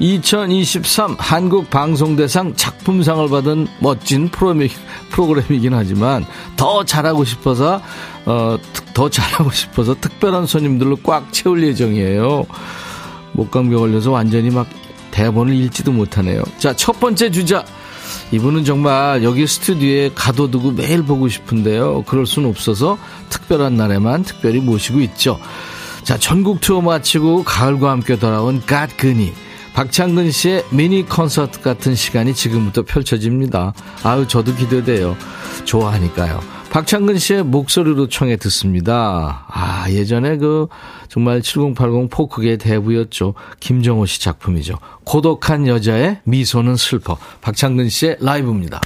[0.00, 4.68] 2023 한국 방송대상 작품상을 받은 멋진 프로그램,
[5.10, 7.80] 프로그램이긴 하지만 더 잘하고 싶어서
[8.26, 8.56] 어,
[8.94, 12.46] 더 잘하고 싶어서 특별한 손님들로 꽉 채울 예정이에요.
[13.30, 14.66] 목감기 걸려서 완전히 막
[15.12, 16.42] 대본을 읽지도 못하네요.
[16.58, 17.64] 자, 첫 번째 주자.
[18.32, 22.04] 이분은 정말 여기 스튜디오에 가둬두고 매일 보고 싶은데요.
[22.06, 22.98] 그럴 수는 없어서
[23.28, 25.38] 특별한 날에만 특별히 모시고 있죠.
[26.02, 29.32] 자, 전국 투어 마치고 가을과 함께 돌아온 갓그니.
[29.74, 33.72] 박창근 씨의 미니 콘서트 같은 시간이 지금부터 펼쳐집니다.
[34.04, 35.16] 아유, 저도 기대돼요.
[35.64, 36.53] 좋아하니까요.
[36.74, 39.46] 박창근 씨의 목소리로 청해 듣습니다.
[39.48, 40.66] 아, 예전에 그
[41.08, 43.34] 정말 7080 포크계의 대부였죠.
[43.60, 44.80] 김정호 씨 작품이죠.
[45.04, 47.16] 고독한 여자의 미소는 슬퍼.
[47.42, 48.80] 박창근 씨의 라이브입니다.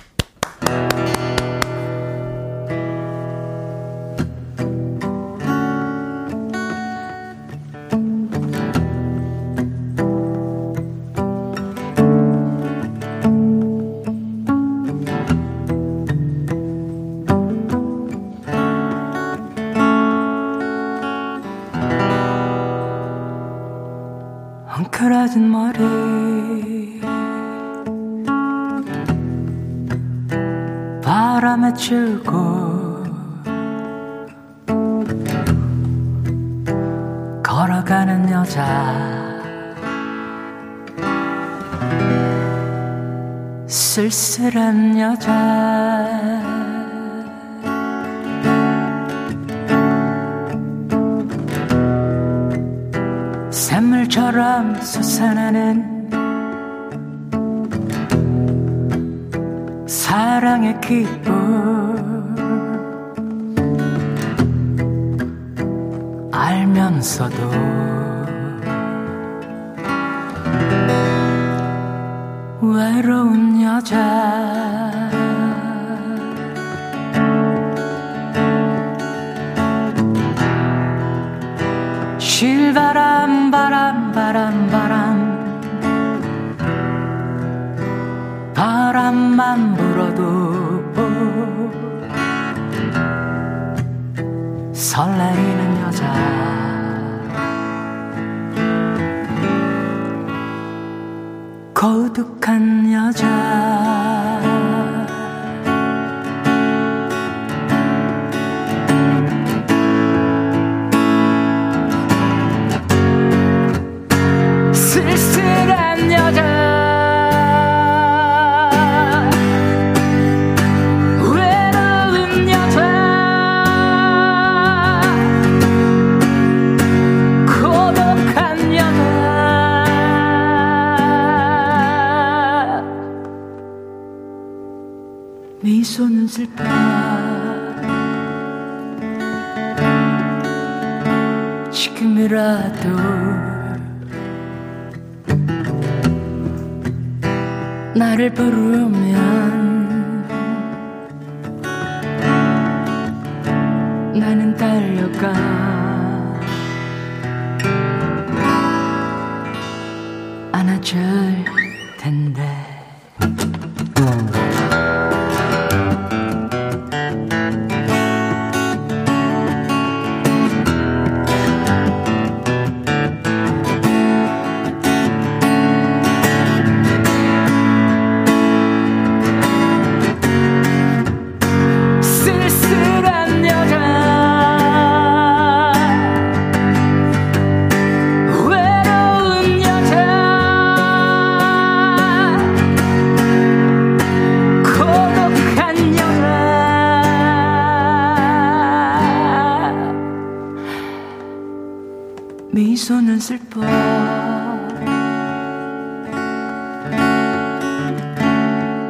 [202.58, 203.60] 미소는 슬퍼.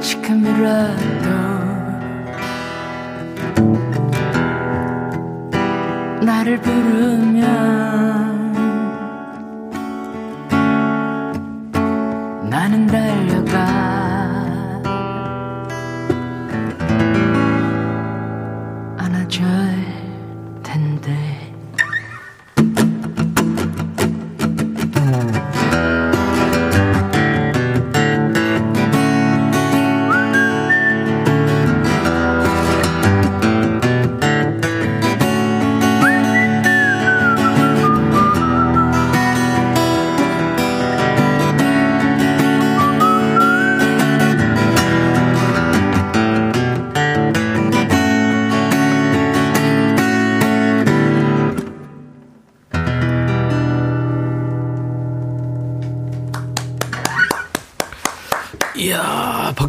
[0.00, 1.28] 지금이라도
[6.24, 7.27] 나를 부르면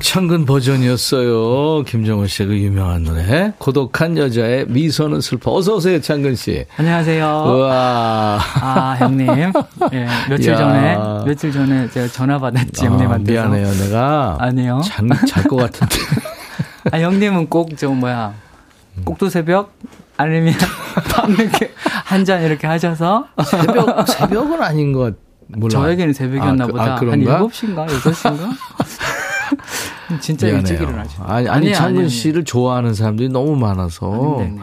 [0.10, 1.84] 창근 버전이었어요.
[1.84, 3.54] 김정은 씨의 그 유명한 노래.
[3.60, 5.54] 고독한 여자의 미소는 슬퍼.
[5.54, 6.66] 어서오세요, 창근 씨.
[6.78, 7.26] 안녕하세요.
[7.28, 8.40] 우와.
[8.56, 9.28] 아, 형님.
[9.94, 10.58] 예, 며칠 야.
[10.58, 10.98] 전에,
[11.28, 13.34] 며칠 전에 제가 전화 받았지, 아, 형님한테.
[13.34, 14.38] 미안해요, 내가.
[14.40, 14.82] 아니요.
[15.28, 15.96] 잘것 같은데.
[16.92, 18.34] 아, 형님은 꼭, 저, 뭐야.
[19.06, 19.72] 꼭두 새벽?
[20.18, 20.56] 아니면
[21.14, 21.72] 밤늦게
[22.06, 23.28] 한 잔 이렇게 하셔서.
[23.46, 25.14] 새벽, 새벽은 아닌 것
[25.52, 25.70] 몰라.
[25.70, 26.84] 저에게는 새벽이었나 아, 그- 보다.
[26.84, 27.40] 아, 한 그런가?
[27.42, 27.88] 7시인가?
[27.88, 28.50] 6시인가?
[30.22, 30.90] 진짜 일찍 미안해요.
[30.90, 31.24] 일어나죠.
[31.24, 32.10] 아니, 아니, 창근.
[32.10, 34.38] 씨를 좋아하는 사람들이 너무 많아서.
[34.40, 34.60] 네, 네.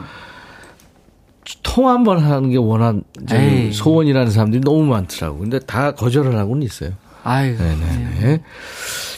[1.62, 3.72] 통화 한번 하는 게 원한, 에이.
[3.72, 5.38] 소원이라는 사람들이 너무 많더라고.
[5.38, 6.90] 근데 다 거절을 하고는 있어요.
[7.22, 7.56] 아유.
[7.56, 8.42] 네네네.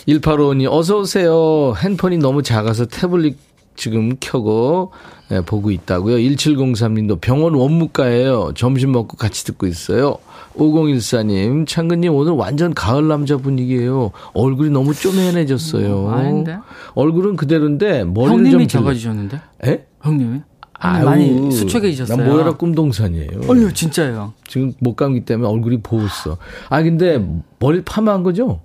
[0.08, 1.74] 1855님, 어서오세요.
[1.76, 3.36] 핸폰이 너무 작아서 태블릿
[3.78, 4.92] 지금 켜고
[5.30, 6.16] 예, 보고 있다고요.
[6.16, 8.52] 1703님도 병원 원무과예요.
[8.56, 10.16] 점심 먹고 같이 듣고 있어요.
[10.56, 14.10] 5014님, 창근님 오늘 완전 가을 남자 분위기예요.
[14.34, 16.08] 얼굴이 너무 쪼매해졌어요.
[16.10, 16.58] 아닌데?
[16.94, 19.40] 얼굴은 그대로인데 머리는 형님이 좀 들- 작아지셨는데?
[19.66, 19.86] 에?
[20.02, 20.40] 형님이?
[20.80, 22.16] 아유, 많이 수척해지셨어요.
[22.16, 23.40] 난 모여라 꿈동산이에요.
[23.48, 24.32] 아니요, 진짜예요.
[24.46, 26.36] 지금 목감기 때문에 얼굴이 부었어.
[26.68, 27.24] 아 근데
[27.58, 28.60] 머리 파마한 거죠?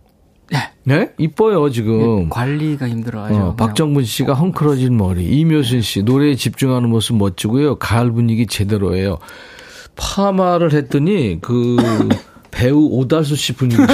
[0.53, 0.69] 네.
[0.83, 1.09] 네?
[1.17, 2.29] 이뻐요 지금.
[2.29, 3.39] 관리가 힘들어가지고.
[3.39, 7.79] 어, 박정분 씨가 헝클어진 머리, 이묘순 씨 노래에 집중하는 모습 멋지고요.
[7.79, 9.17] 가을 분위기 제대로예요.
[9.95, 11.77] 파마를 했더니 그
[12.51, 13.81] 배우 오달수 씨 분위기.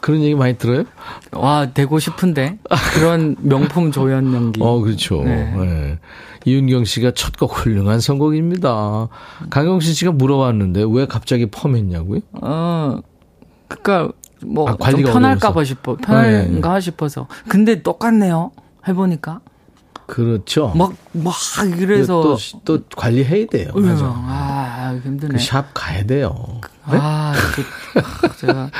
[0.00, 0.84] 그런 얘기 많이 들어요?
[1.32, 2.58] 와, 되고 싶은데.
[2.94, 4.60] 그런 명품 조연 연기.
[4.62, 5.22] 어, 그렇죠.
[5.22, 5.52] 네.
[5.56, 5.98] 네.
[6.46, 9.08] 이윤경 씨가 첫 곡 훌륭한 선곡입니다.
[9.50, 12.20] 강영신 씨가 물어봤는데 왜 갑자기 펌했냐고요?
[12.40, 13.00] 어,
[13.68, 14.08] 그니까,
[14.42, 15.64] 뭐, 아, 좀 관리가 편할까봐.
[15.64, 15.96] 싶어.
[15.96, 17.26] 편할까 싶어서.
[17.48, 18.52] 근데 똑같네요.
[18.88, 19.40] 해보니까.
[20.06, 20.72] 그렇죠.
[20.76, 21.34] 막, 막,
[21.80, 22.22] 이래서.
[22.22, 23.72] 또, 또 관리해야 돼요.
[23.74, 24.04] 맞아.
[24.06, 25.32] 아, 힘드네.
[25.32, 26.60] 그 샵 가야 돼요.
[26.84, 28.70] 아, 그, 제가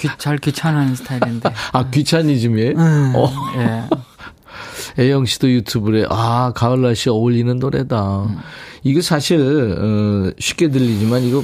[0.00, 1.52] 귀, 잘 귀찮아하는 스타일인데.
[1.72, 2.72] 아, 귀차니즘이에요?
[2.76, 3.30] 음, 어.
[3.58, 3.84] 예.
[4.98, 8.26] 애영 씨도 유튜브에, 아, 가을 날씨 어울리는 노래다.
[8.82, 11.42] 이거 사실, 어, 쉽게 들리지만 이거,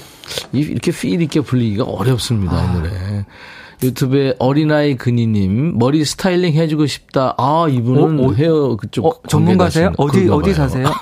[0.52, 2.64] 이- 이렇게 필 있게 불리기가 어렵습니다, 아.
[2.64, 2.90] 이 노래.
[3.82, 7.34] 유튜브에 어린아이 근이님, 머리 스타일링 해주고 싶다.
[7.38, 8.32] 아, 이분은 어, 어?
[8.34, 9.06] 헤어 그쪽.
[9.06, 9.92] 어, 전문가세요?
[9.96, 10.52] 어디, 어디.
[10.52, 10.86] 사세요?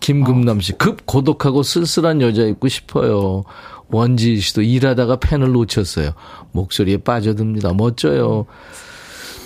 [0.00, 3.44] 김금남 씨, 급 고독하고 쓸쓸한 여자 입고 싶어요.
[3.88, 6.10] 원지 씨도 일하다가 펜을 놓쳤어요.
[6.52, 7.72] 목소리에 빠져듭니다.
[7.74, 8.46] 멋져요.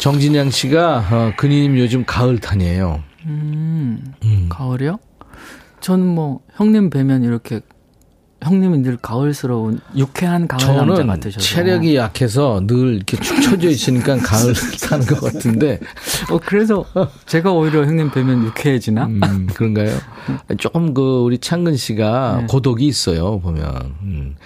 [0.01, 3.03] 정진양 씨가, 어, 근희님 요즘 가을 탄이에요.
[3.27, 4.03] 음,
[4.49, 4.99] 가을이요?
[5.81, 7.61] 전 뭐, 형님 뵈면 이렇게,
[8.43, 11.41] 형님이 늘 가을스러운, 유쾌한 가을 남자 저는 같으셔서.
[11.41, 14.55] 체력이 약해서 늘 이렇게 축 처져 있으니까 가을
[14.89, 15.79] 타는 것 같은데,
[16.31, 16.85] 어, 그래서
[17.27, 19.07] 제가 오히려 형님 뵈면 유쾌해지나?
[19.07, 19.95] 음, 그런가요?
[20.59, 22.47] 조금 그, 우리 창근 씨가 네.
[22.49, 23.95] 고독이 있어요, 보면.
[24.03, 24.37] 음.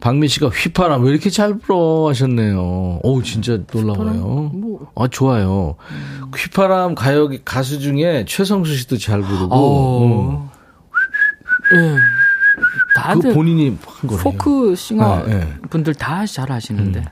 [0.00, 3.00] 박민 씨가 휘파람 왜 이렇게 잘 불어 하셨네요.
[3.02, 4.50] 오, 진짜 놀라워요.
[4.54, 4.90] 뭐.
[4.96, 5.76] 아, 좋아요.
[6.34, 10.00] 휘파람 가요 가수 중에 최성수 씨도 잘 부르고.
[10.04, 10.10] 음.
[10.10, 10.50] 어.
[11.74, 11.96] 예.
[13.02, 14.22] 그 다들 본인이 한 거예요.
[14.22, 15.54] 포크 싱어 네, 네.
[15.70, 17.04] 분들 다 잘 하시는데.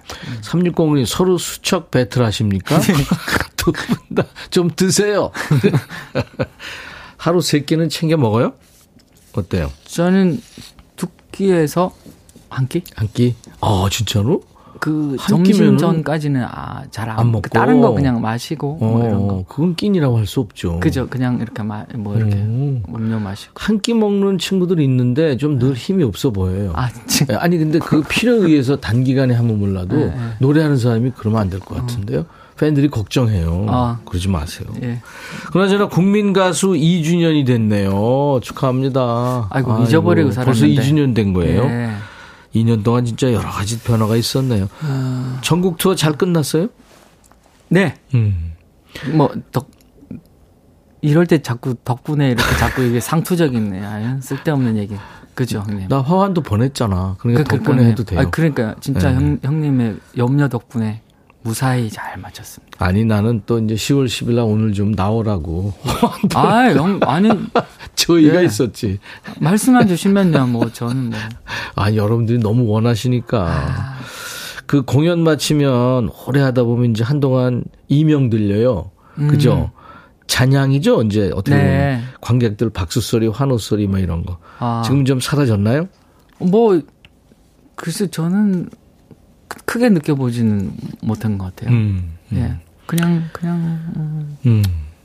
[0.43, 2.79] 3601님 서로 수척 배틀 하십니까?
[2.81, 2.95] 네.
[3.57, 5.31] 두분 다 좀 드세요.
[7.17, 8.53] 하루 세 끼는 챙겨 먹어요?
[9.35, 9.71] 어때요?
[9.87, 10.41] 저는
[10.97, 11.93] 두 끼에서
[12.49, 12.83] 한 끼?
[12.95, 13.35] 한 끼?
[13.61, 14.43] 아, 진짜로?
[14.81, 17.49] 그한 점심 전까지는 아, 잘안 안 먹고.
[17.51, 19.35] 다른 거 그냥 마시고 뭐 이런 거.
[19.35, 20.81] 어, 그건 끼니라고 할 수 없죠.
[20.81, 21.07] 그죠?
[21.09, 22.83] 그냥 이렇게 마, 뭐 이렇게 음.
[22.95, 23.53] 음료 마시고.
[23.57, 26.73] 한 끼 먹는 친구들이 있는데 좀 늘 힘이 없어 보여요.
[26.75, 30.15] 아, 진- 예, 아니 근데 그 필요에 의해서 단기간에 하면 몰라도 네, 네.
[30.41, 32.25] 노래하는 사람이 그러면 안 될 것 같은데요.
[32.59, 33.67] 팬들이 걱정해요.
[33.69, 33.99] 아.
[34.07, 34.67] 그러지 마세요.
[34.83, 35.01] 예.
[35.53, 38.41] 그나저나 국민 가수 2주년이 됐네요.
[38.43, 39.47] 축하합니다.
[39.51, 40.75] 아이고, 잊어버리고 벌써 살았는데.
[40.83, 41.65] 2주년 된 거예요.
[41.65, 41.91] 예.
[42.65, 44.69] 2년 동안 진짜 여러 가지 변화가 있었네요.
[45.43, 46.69] 전국 투어 잘 끝났어요?
[47.69, 47.95] 네.
[48.15, 48.53] 음.
[49.15, 49.71] 뭐 덕
[51.03, 53.85] 이럴 때 자꾸 덕분에 이렇게 자꾸 이게 상투적이네.
[53.85, 54.97] 아유, 쓸데없는 얘기.
[55.35, 55.89] 그죠, 형님.
[55.89, 57.17] 나 화환도 보냈잖아.
[57.19, 57.91] 그러니까 그- 그- 덕분에 그럼요.
[57.91, 58.21] 해도 돼요.
[58.21, 59.17] 아, 그러니까 진짜 네.
[59.17, 61.03] 형, 형님의 염려 덕분에
[61.47, 62.85] 무사히 잘 마쳤습니다.
[62.85, 65.73] 아니 나는 또 이제 10월 10일 날 오늘 좀 나오라고
[66.35, 67.29] 아, 형, 아니
[67.95, 68.47] 저희가 예.
[68.47, 68.99] 있었지.
[69.41, 71.19] 말씀만 주시면요, 뭐 저는 뭐
[71.77, 73.47] 아, 여러분들이 너무 원하시니까.
[73.49, 73.97] 아.
[74.67, 78.91] 그 공연 마치면 오래 하다 보면 이제 한동안 이명 들려요.
[79.29, 79.71] 그죠?
[80.27, 81.03] 잔향이죠?
[81.03, 81.65] 이제 어떻게 보면.
[81.65, 81.71] 음.
[81.71, 82.03] 네.
[82.21, 84.39] 관객들 박수 소리, 환호 소리 뭐 이런 거.
[84.59, 84.83] 아.
[84.85, 85.89] 지금 좀 사라졌나요?
[86.41, 86.81] 뭐
[87.77, 88.69] 글쎄 저는
[89.49, 90.73] 크- 크게 느껴보지는
[91.03, 91.75] 못한 것 같아요.
[91.75, 92.13] 음.
[92.35, 92.55] 예,
[92.87, 93.57] 그냥 그냥
[93.97, 94.63] 음, 음.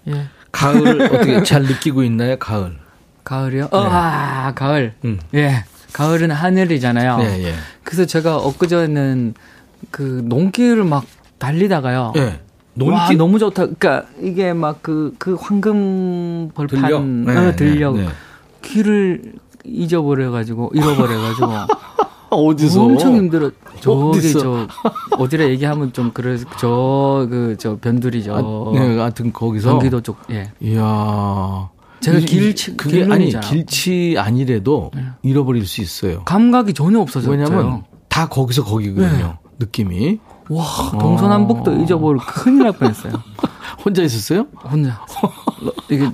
[0.08, 2.38] 예, 가을 어떻게 잘 느끼고 있나요?
[2.38, 2.78] 가을.
[3.24, 3.66] 가을이요.
[3.72, 4.94] 어, 아, 가을.
[5.06, 5.20] 음.
[5.36, 5.64] 예,
[5.94, 7.18] 가을은 하늘이잖아요.
[7.22, 7.54] 예, 예.
[7.84, 9.36] 그래서 제가 엊그제는
[9.92, 11.06] 그 농길을 막
[11.38, 12.14] 달리다가요.
[12.18, 12.40] 예.
[12.74, 13.18] 논 논길?
[13.18, 13.66] 너무 좋다.
[13.68, 17.04] 그러니까 이게 막 그그 황금 벌판 들녘?
[17.06, 18.10] 네, 어, 들녘 네, 네.
[18.62, 19.34] 길을
[19.66, 21.48] 잊어버려 가지고 잃어버려 가지고
[22.36, 22.84] 어디서?
[22.84, 23.52] 엄청 힘들어.
[23.82, 24.40] 저기 어디서?
[24.40, 24.68] 저
[25.18, 28.34] 어디라 얘기하면 좀 그래 저그 저 변두리죠.
[28.36, 30.18] 아, 네, 하여튼 거기서 경기도 쪽.
[30.32, 30.52] 예.
[30.62, 31.70] 이야.
[32.00, 33.32] 제가 이- 길치- 그게 아니.
[33.40, 36.24] 길치 아니래도 잃어버릴 수 있어요.
[36.24, 37.32] 감각이 전혀 없어졌어요.
[37.38, 39.38] 왜냐면 다 거기서 거기거든요.
[39.60, 40.20] 느낌이
[40.50, 40.66] 와
[41.00, 43.14] 동서남북도 잊어버리고 큰일 날 뻔했어요.
[43.86, 44.48] 혼자 있었어요?
[44.64, 45.00] 혼자
[45.90, 46.10] 이게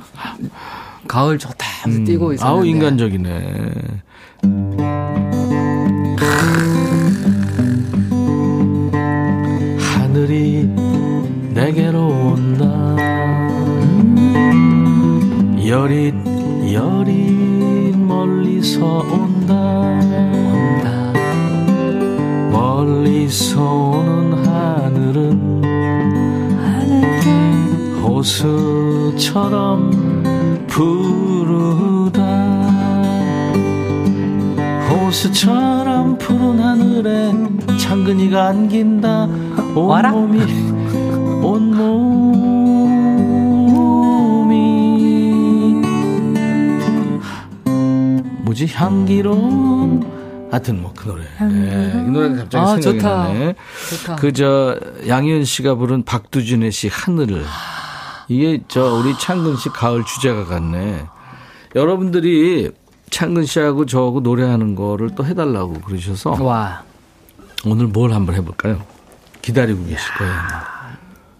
[1.08, 3.74] 가을 좋다 하면서 뛰고 있었는데 아우 인간적이네.
[10.18, 10.66] 하늘이
[11.54, 12.66] 내게로 온다.
[15.68, 16.16] 여릿
[16.74, 19.54] 여릿 멀리서 온다.
[19.54, 21.14] 온다.
[22.52, 25.64] 멀리서 오는 하늘은
[28.02, 29.92] 호수처럼
[30.66, 32.47] 푸르다
[35.08, 37.32] 호수처럼 푸른 하늘에
[37.78, 39.30] 창근이가 안긴다
[39.74, 40.12] 와라.
[40.12, 40.42] 온몸이
[44.48, 45.82] 온몸이
[48.44, 50.06] 뭐지 향기로운
[50.52, 53.10] 하여튼 뭐 그 노래 네, 이 노래가 갑자기 아, 생각이 좋다.
[53.28, 53.56] 나네
[53.90, 54.16] 좋다.
[54.18, 54.78] 그저
[55.08, 57.46] 양희은 씨가 부른 박두준의 시 하늘을
[58.28, 61.06] 이게 저 우리 창근 씨 가을 주제가 같네.
[61.76, 62.72] 여러분들이
[63.10, 66.84] 창근 씨하고 저하고 노래하는 거를 또 해달라고 그러셔서 와
[67.66, 68.82] 오늘 뭘 한번 해볼까요?
[69.42, 70.34] 기다리고 계실 거예요.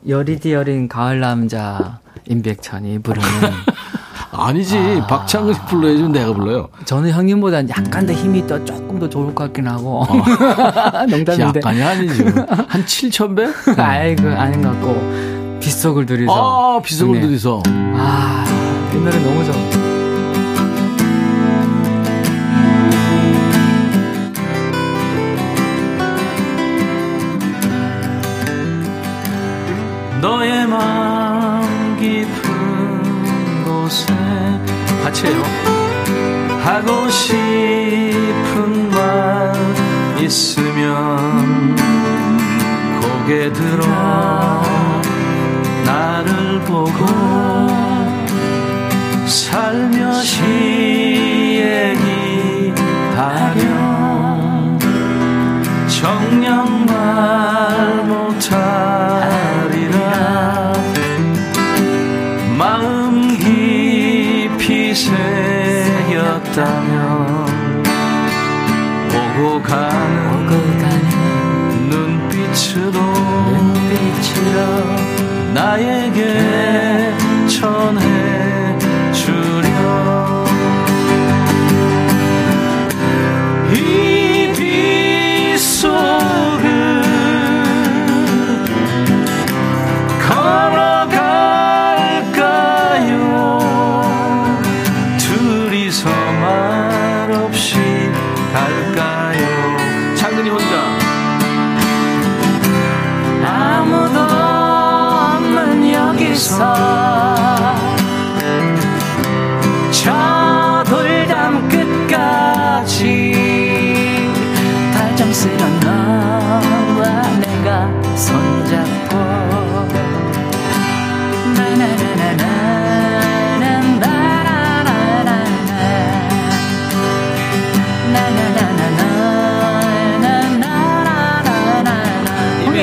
[0.08, 2.00] 여리디 여린 가을 남자
[2.30, 3.28] 임백천이 부르는
[4.32, 6.70] 아니지 박창근 씨 불러야지 내가 불러요.
[6.86, 10.06] 저는 형님보다 약간 더 힘이 더 조금 더 좋을 것 같긴 하고
[11.10, 12.24] 농담인데 약간이 아니지.
[12.24, 13.48] 한 7천 배?
[13.82, 17.22] 아이고 아닌 것 같고 빗속을 들이서 아 비석을 네.
[17.28, 17.62] 들이서.
[17.96, 19.87] 아이 노래 너무 좋아
[30.22, 34.06] 너의 마음 깊은 곳에
[35.04, 35.44] 같이 해요.
[36.64, 39.54] 하고 싶은 말
[40.20, 41.76] 있으면
[43.00, 43.86] 고개 들어
[45.86, 47.06] 나를 보고
[49.26, 50.42] 살며시
[53.56, 53.68] 얘기하렴
[55.88, 57.57] 정녕 말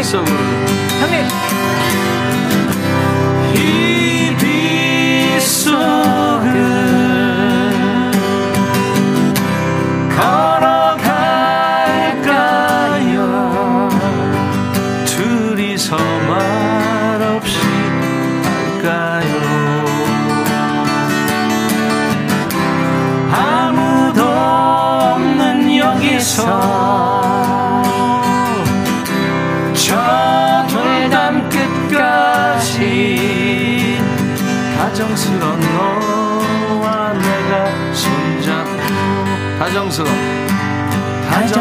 [0.05, 1.64] 이 빗속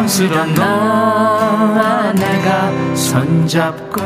[0.03, 4.01] 다정스런 너와 내가 손잡고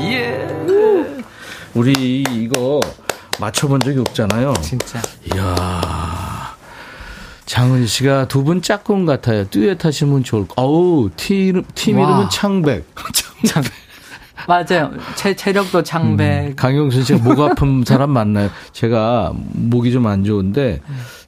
[0.00, 0.46] 예
[1.74, 2.80] 우리 이거
[3.38, 4.54] 맞춰본 적이 없잖아요.
[4.60, 5.00] 진짜.
[5.34, 6.56] 이야.
[7.46, 9.48] 장은 씨가 두 분 짝꿍 같아요.
[9.48, 10.54] 듀엣 하시면 좋을 거.
[10.60, 12.04] 어우, 팀, 팀 와.
[12.08, 12.84] 이름은 창백.
[13.46, 13.62] 참.
[14.48, 14.90] 맞아요.
[15.14, 16.56] 체, 체력도 창백.
[16.56, 18.48] 강용순 씨가 목 아픈 사람 많나요?
[18.72, 20.80] 제가 목이 좀 안 좋은데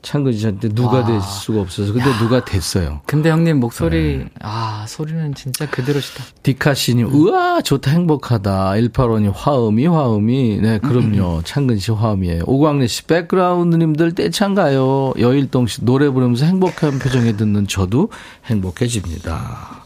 [0.03, 1.05] 창근 씨한테 누가 와.
[1.05, 3.03] 될 수가 없어서 근데 누가 됐어요.
[3.05, 4.27] 근데 형님 목소리, 네.
[4.41, 6.25] 아, 소리는 진짜 그대로시다.
[6.43, 8.73] 디카 씨님, 우와, 좋다, 행복하다.
[8.73, 10.59] 185님, 화음이, 화음이.
[10.63, 11.43] 네, 그럼요.
[11.45, 12.45] 창근 씨 화음이에요.
[12.47, 15.13] 오광래 씨, 백그라운드님들 떼창 가요.
[15.19, 18.09] 여일동 씨, 노래 부르면서 행복한 표정에 듣는 저도
[18.47, 19.80] 행복해집니다.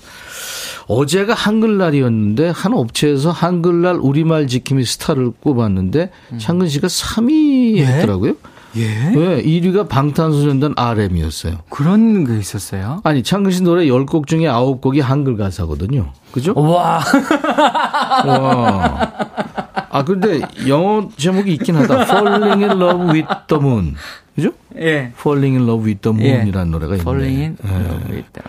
[0.87, 7.87] 어제가 한글날이었는데, 한 업체에서 한글날 우리말 지킴이 스타를 꼽았는데, 창근 씨가 3위 예?
[7.87, 8.35] 했더라고요.
[8.77, 9.11] 예?
[9.11, 11.59] 네, 1위가 방탄소년단 RM이었어요.
[11.69, 13.01] 그런 게 있었어요?
[13.05, 16.13] 아니, 창근 씨 노래 10곡 중에 9곡이 한글 가사거든요.
[16.33, 16.55] 그죠?
[16.57, 17.01] 와.
[18.27, 19.13] 와.
[19.91, 22.03] 아, 근데 영어 제목이 있긴 하다.
[22.03, 23.95] Falling in love with the moon.
[24.35, 24.51] 그죠?
[24.77, 25.13] 예.
[25.17, 27.11] Falling in love with the moon이라는 노래가 있는데.
[27.11, 27.69] Falling in 예.
[27.69, 28.43] love with the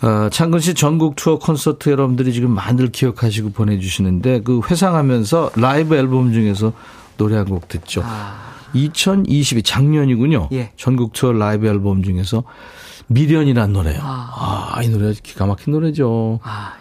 [0.00, 6.32] 어, 창근 씨 전국 투어 콘서트 여러분들이 지금 많이들 기억하시고 보내주시는데 그 회상하면서 라이브 앨범
[6.32, 6.72] 중에서
[7.16, 8.02] 노래 한 곡 듣죠.
[8.74, 10.50] 2022 작년이군요.
[10.52, 10.70] 예.
[10.76, 12.44] 전국 투어 라이브 앨범 중에서
[13.08, 13.98] 미련이라는 노래요.
[14.02, 14.72] 아.
[14.74, 16.38] 아, 이 노래 기가 막힌 노래죠.
[16.44, 16.74] 아,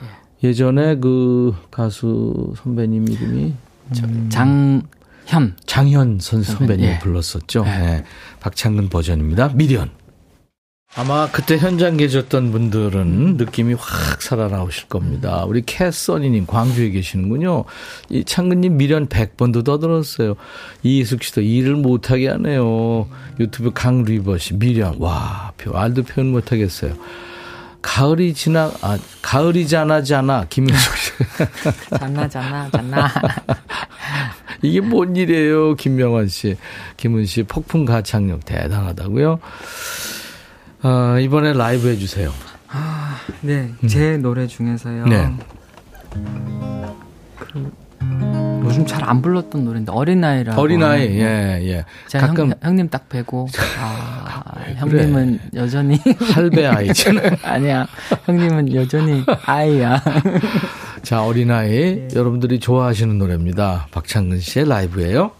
[0.43, 0.49] 예.
[0.49, 3.53] 예전에 그 가수 선배님 이름이
[3.93, 4.83] 장현.
[5.65, 6.99] 장현 선 선배님이 예.
[6.99, 7.63] 불렀었죠.
[7.63, 7.79] 네.
[7.79, 8.03] 네.
[8.41, 9.49] 박창근 버전입니다.
[9.55, 9.89] 미련.
[10.97, 15.45] 아마 그때 현장 계셨던 분들은 느낌이 확 살아나오실 겁니다.
[15.45, 17.65] 우리 캐서니님 광주에 계시는군요.
[18.09, 20.33] 이 창근님 미련 100번도 더 들었어요.
[20.81, 23.07] 이희숙 씨도 일을 못하게 하네요.
[23.39, 24.95] 유튜브 강리버 씨 미련.
[24.97, 26.95] 와, 표- 말도 표현 못하겠어요.
[27.83, 31.11] 가을이 지나, 아, 가을이 자나자나, 김민숙 씨.
[31.99, 33.07] 잖나, 잖나.
[34.63, 36.57] 이게 뭔 일이에요, 김명환 씨.
[36.97, 39.39] 김은 씨, 폭풍 가창력 대단하다고요?
[40.81, 42.31] 아, 이번에 라이브 해주세요.
[42.69, 43.71] 아, 네.
[43.87, 45.05] 제 노래 중에서요.
[45.07, 45.33] 네.
[47.39, 47.71] 그,
[48.65, 50.61] 요즘 잘 안 불렀던 노래인데, 어린아이라고.
[50.61, 51.85] 어린아이, 예, 예.
[52.07, 53.47] 제가 가끔 형, 형님 딱 뵈고,
[53.79, 54.43] 아,
[54.75, 55.97] 형님은 여전히.
[56.33, 57.31] 할배 아이잖아요.
[57.43, 57.87] 아니야.
[58.25, 60.03] 형님은 여전히 아이야.
[61.03, 62.09] 자, 어린아이.
[62.13, 63.87] 여러분들이 좋아하시는 노래입니다.
[63.91, 65.31] 박창근 씨의 라이브예요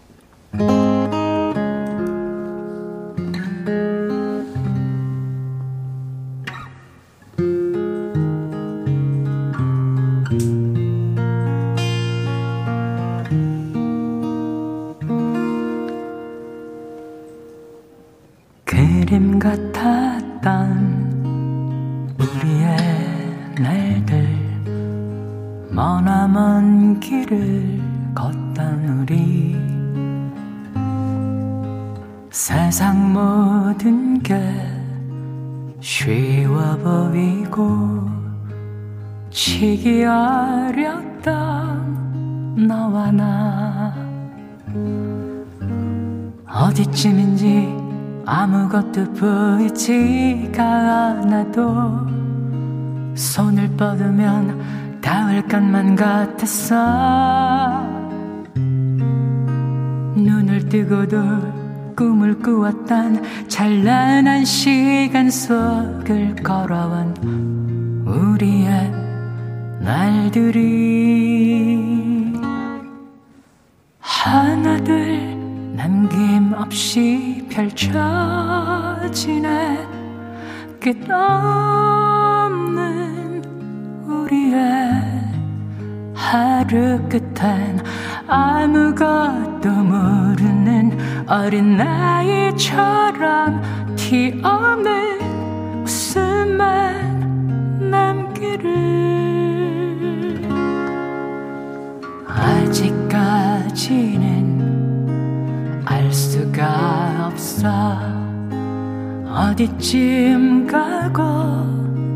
[32.70, 34.38] 세상 모든 게
[35.80, 38.06] 쉬워 보이고
[39.30, 41.26] 치기 어렸던
[42.68, 43.94] 너와 나.
[46.46, 47.74] 어디쯤인지
[48.26, 50.62] 아무것도 보이지가
[51.22, 52.06] 않아도
[53.14, 56.76] 손을 뻗으면 닿을 것만 같았어.
[60.14, 61.57] 눈을 뜨고도
[61.98, 68.92] 꿈을 꾸었던 찬란한 시간 속을 걸어온 우리의
[69.80, 70.68] 날들이.
[73.98, 75.18] 하나둘
[75.74, 77.88] 남김없이 펼쳐지네
[80.78, 82.22] 끝없는
[84.06, 85.02] 우리의
[86.14, 87.82] 하루 끝엔
[88.28, 93.62] 아무것도 모르는 어린 나이처럼
[93.96, 98.68] 티 없는 웃음만 남기를.
[102.26, 103.08] 아직까지는
[105.86, 107.98] 알 수가 없어.
[109.30, 111.22] 어디쯤 가고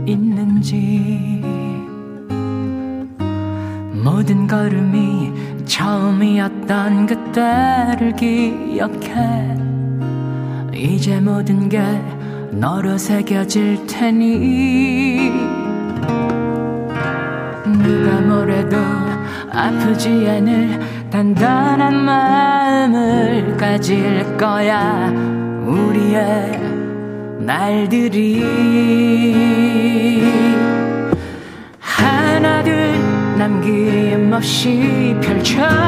[0.06, 1.40] 있는지.
[4.04, 5.32] 모든 걸음이
[5.64, 9.56] 처음이었던 그때를 기억해.
[10.74, 11.80] 이제 모든 게
[12.50, 15.32] 너로 새겨질 테니.
[17.64, 18.76] 누가 뭐래도
[19.50, 25.08] 아프지 않을 단단한 마음을 가질 거야.
[25.66, 26.60] 우리의
[27.38, 28.42] 날들이.
[31.78, 33.11] 하나 둘
[33.42, 35.82] 남김없이 펼쳐지네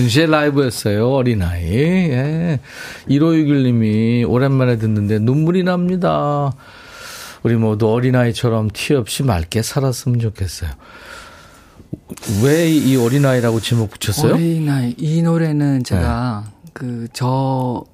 [0.00, 1.10] 박창근 씨의 라이브였어요.
[1.10, 1.64] 어린아이.
[1.64, 2.60] 예.
[3.08, 6.52] 1561님이 오랜만에 듣는데 눈물이 납니다.
[7.42, 10.70] 우리 모두 어린아이처럼 티 없이 맑게 살았으면 좋겠어요.
[12.44, 14.34] 왜 이 어린아이라고 제목 붙였어요?
[14.34, 17.84] 어린아이 이 노래는 제가 그저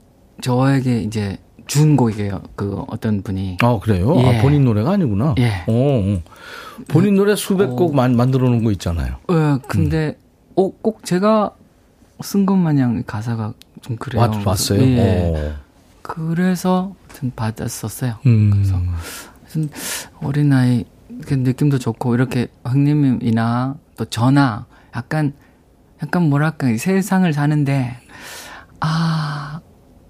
[0.42, 2.42] 저에게 이제 준 곡이에요.
[2.54, 4.16] 그 어떤 분이 아, 그래요?
[4.20, 4.38] 예.
[4.38, 5.34] 아, 본인 노래가 아니구나.
[5.38, 5.64] 예.
[5.66, 6.22] 어, 어.
[6.88, 9.16] 본인 노래 수백 곡 만, 만들어 놓은 거 있잖아요.
[9.28, 10.16] 어, 근데
[10.57, 11.52] 어, 꼭 제가
[12.22, 13.52] 쓴 것 마냥 가사가
[13.82, 14.22] 좀 그래요.
[14.22, 14.80] 왔, 왔어요?
[14.80, 15.32] 예.
[15.34, 15.54] 어.
[16.02, 18.16] 그래서 하여튼 받았었어요.
[18.26, 18.50] 음.
[18.52, 18.80] 그래서
[19.44, 19.70] 하여튼
[20.22, 20.84] 어린아이
[21.26, 25.34] 그 느낌도 좋고 이렇게 형님이나 또 저나 약간
[26.02, 27.96] 약간 뭐랄까 이 세상을 사는데
[28.80, 29.60] 아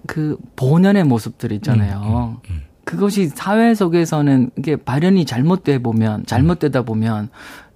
[0.07, 2.41] 그 본연의 모습들 있잖아요.
[2.49, 7.29] 음, 그것이 사회 속에서는 이게 발현이 잘못돼 보면 잘못되다 보면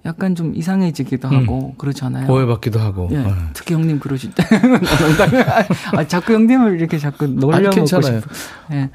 [0.05, 2.25] 약간 좀 이상해지기도 하고 그렇잖아요.
[2.25, 2.29] 음.
[2.29, 3.07] 오해받기도 하고.
[3.11, 3.33] 예, 어.
[3.53, 4.43] 특히 형님 그러실 때.
[5.95, 8.19] 아, 자꾸 형님을 이렇게 자꾸 놀려먹고 괜찮아요.
[8.21, 8.31] 싶어.
[8.73, 8.89] 예.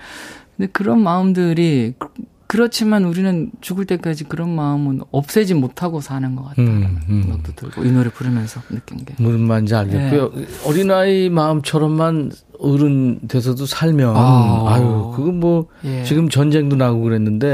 [0.57, 2.09] 근데 그런 마음들이 그-
[2.49, 7.23] 그렇지만 우리는 죽을 때까지 그런 마음은 없애지 못하고 사는 것 같다는 음, 음.
[7.25, 9.15] 생각도 들고 이 노래 부르면서 느낀 게.
[9.19, 10.31] 무슨 말인지 알겠고요.
[10.37, 10.47] 예.
[10.65, 12.31] 어린아이 마음처럼만
[12.61, 14.65] 어른 돼서도 살면, 아.
[14.69, 14.79] 아.
[14.81, 16.05] 유 그건 뭐, 예.
[16.05, 17.49] 지금 전쟁도 나고 그랬는데,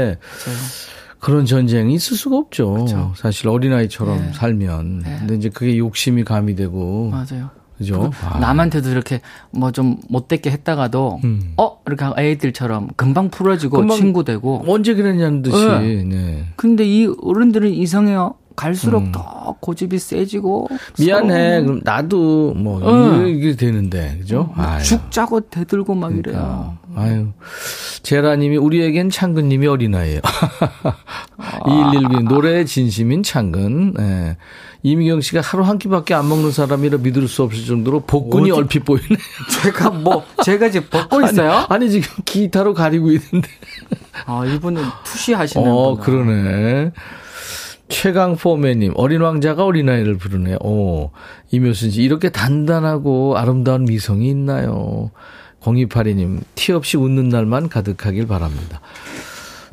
[0.45, 0.57] 맞아요.
[1.23, 2.73] 그런 전쟁이 있을 수가 없죠.
[2.73, 3.13] 그쵸.
[3.15, 4.33] 사실 어린아이처럼 예.
[4.33, 5.03] 살면.
[5.07, 5.15] 예.
[5.19, 7.11] 근데 이제 그게 욕심이 가미되고.
[7.11, 7.49] 맞아요.
[7.77, 8.11] 그죠?
[8.23, 8.39] 아.
[8.39, 9.21] 남한테도 이렇게
[9.51, 11.53] 뭐 좀 못되게 했다가도 음.
[11.57, 15.57] 어 이렇게 애들처럼 금방 풀어지고 금방 친구 되고 언제 그랬냐는 듯이.
[15.57, 16.03] 예.
[16.03, 16.45] 네.
[16.57, 18.35] 근데 이 어른들은 이상해요.
[18.55, 19.11] 갈수록 음.
[19.11, 21.61] 더 고집이 세지고 미안해.
[21.63, 23.25] 그럼 나도 뭐, 어.
[23.27, 24.17] 이게 되는데.
[24.19, 24.53] 그죠?
[24.55, 24.83] 막 아유.
[24.83, 26.29] 죽 짜고 대들고 막 그러니까.
[26.31, 26.77] 이래요.
[26.95, 27.27] 아유.
[28.03, 30.21] 제라님이 우리에겐 창근님이 어린아이예요.
[31.67, 33.93] 2119 노래의 진심인 창근.
[33.99, 34.37] 예.
[34.85, 38.79] 이미경 씨가 하루 한 끼밖에 안 먹는 사람이라 믿을 수 없을 정도로 복근이 어디- 얼핏
[38.83, 39.07] 보이네.
[39.63, 41.51] 제가 뭐 제가 지금 벗고 있어요?
[41.51, 43.47] 아니, 아니, 지금 기타로 가리고 있는데.
[44.25, 46.03] 아 이분은 투시하시는 어, 분.
[46.03, 46.91] 그러네.
[47.89, 50.57] 최강 포매님, 어린 왕자가 어린아이를 부르네.
[50.61, 51.11] 오,
[51.51, 55.11] 이묘순 씨, 이렇게 단단하고 아름다운 미성이 있나요?
[55.61, 58.81] 0282님, 티 없이 웃는 날만 가득하길 바랍니다.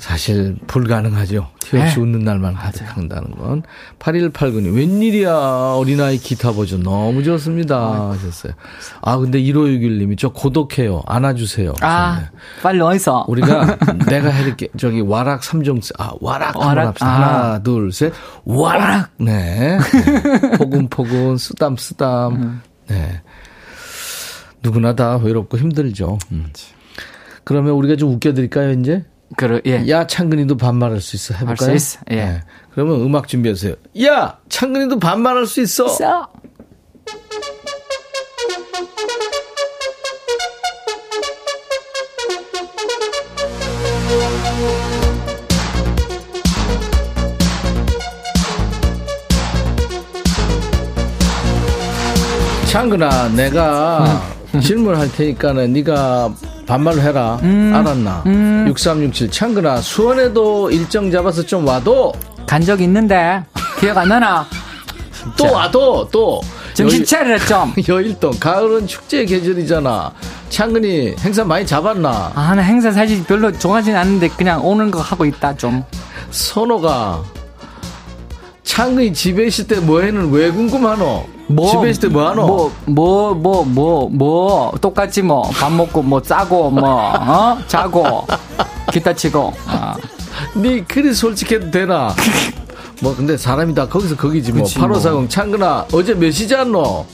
[0.01, 1.49] 사실 불가능하죠.
[1.61, 2.01] 티 없이 네.
[2.01, 3.63] 웃는 날만 가득한다는 건.
[3.99, 5.31] 8189님, 웬일이야.
[5.77, 8.09] 어린아이 기타 버전 너무 좋습니다.
[8.11, 8.55] 하셨어요.
[9.03, 11.03] 아, 근데 1561님이 저 고독해요.
[11.07, 11.75] 안아주세요.
[11.83, 12.31] 아 하셨네요.
[12.63, 13.27] 빨리 어디서?
[13.29, 13.77] 우리가
[14.09, 14.69] 내가 해줄게.
[14.79, 17.07] 저기 와락 3종 아 와락 와락, 합시다.
[17.07, 17.45] 아.
[17.45, 18.13] 하나 둘 셋.
[18.45, 19.11] 와락.
[19.19, 19.79] 네.
[19.79, 20.51] 네.
[20.57, 22.33] 포근포근 쓰담 쓰담.
[22.37, 22.63] 음.
[22.89, 23.21] 네.
[24.63, 26.19] 누구나 다 외롭고 힘들죠.
[26.33, 26.47] 음.
[27.45, 29.05] 그러면 우리가 좀 웃겨드릴까요 이제?
[29.37, 29.89] 그래 예.
[29.89, 31.57] 야 창근이도 반말할 수 있어 해볼까요?
[31.57, 32.17] 수 있어, 예.
[32.17, 32.43] 네.
[32.73, 33.75] 그러면 음악 준비하세요.
[34.05, 35.89] 야 창근이도 반말할 수 있어.
[35.89, 36.29] 써.
[52.71, 54.23] 창근아, 내가
[54.63, 56.33] 질문할 테니까는 네가
[56.71, 57.37] 반말로 해라.
[57.43, 58.23] 알았나?
[58.69, 62.13] 6367 창근아, 수원에도 일정 잡아서 좀 와도
[62.47, 63.43] 간 적 있는데
[63.81, 64.47] 기억 안 나나?
[65.37, 66.41] 또 와도 또
[66.75, 67.75] 정신 차려라 좀.
[67.89, 70.13] 여- 여일동 가을은 축제 계절이잖아.
[70.49, 72.31] 창근이 행사 많이 잡았나?
[72.37, 75.83] 아, 나 행사 사실 별로 좋아하진 않는데 그냥 오는 거 하고 있다 좀.
[76.31, 77.23] 선호가
[78.71, 81.27] 창근이 집에 있을 때 뭐해는 왜 궁금하노?
[81.73, 82.47] 집에 있을 때 뭐하노?
[82.47, 85.43] 뭐, 뭐, 뭐, 뭐, 뭐, 똑같지 뭐.
[85.51, 87.59] 밥 먹고, 뭐, 싸고, 뭐, 어?
[87.67, 88.25] 자고,
[88.93, 89.53] 기타 치고.
[89.67, 89.97] 아.
[90.55, 92.15] 네 그리 솔직해도 되나?
[93.03, 94.63] 뭐 근데 사람이 다 거기서 거기지 뭐.
[94.63, 97.05] 그치, 8540 창근아 어제 몇 시지 않노?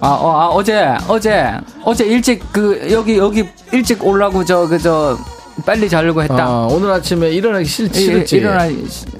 [0.00, 5.18] 아, 어, 아, 어제, 어제, 어제 일찍, 그, 여기, 여기, 일찍 올라고, 저, 그, 저,
[5.64, 6.44] 빨리 자려고 했다.
[6.46, 8.36] 아, 오늘 아침에 일어나기 싫, 이- 싫었지?
[8.36, 8.68] 일어나,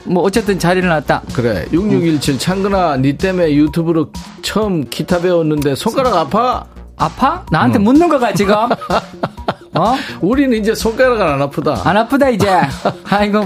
[0.05, 1.23] 뭐, 어쨌든 잘 일어났다.
[1.33, 4.11] 그래 6617 창근아 니 때문에 유튜브로
[4.43, 6.65] 처음 기타 배웠는데 손가락 아파?
[6.97, 7.45] 아파?
[7.51, 8.55] 나한테 묻는 거가, 지금?
[9.75, 9.95] 어?
[10.21, 11.83] 우리는 이제 손가락은 안 아프다.
[11.85, 12.49] 안 아프다, 이제.
[13.09, 13.45] 아이고,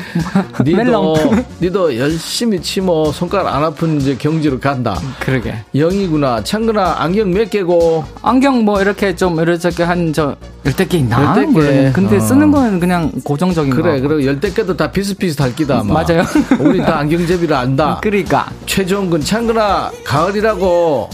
[0.65, 1.17] 니도.
[1.61, 4.99] 니도 열심히 치모 손가락 안 아픈 이제 경지로 간다.
[5.21, 5.55] 그러게.
[5.75, 6.43] 영이구나.
[6.45, 8.05] 창근아 안경 몇 개고?
[8.23, 11.37] 안경 뭐 이렇게 좀 이렇게 한저 열대 개 있나?
[11.37, 11.93] 열댓 개.
[11.93, 12.21] 근데 어.
[12.21, 14.09] 쓰는 거는 그냥 고정적인 그래, 거.
[14.09, 14.27] 그래.
[14.27, 15.95] 열대 개도 다 비슷비슷할 기다 아마.
[16.03, 16.23] 맞아요.
[16.61, 17.99] 우리 다 안경제비를 안다.
[18.03, 21.09] 그러니까 최종근 창근아 가을이라고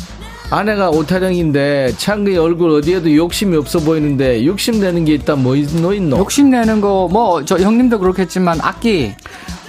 [0.51, 6.19] 아내가 오타령인데 창근이 얼굴 어디에도 욕심이 없어 보이는데 욕심 내는 게 있다 뭐 있노 있노?
[6.19, 9.15] 욕심 내는 거 뭐 저 형님도 그렇겠지만 악기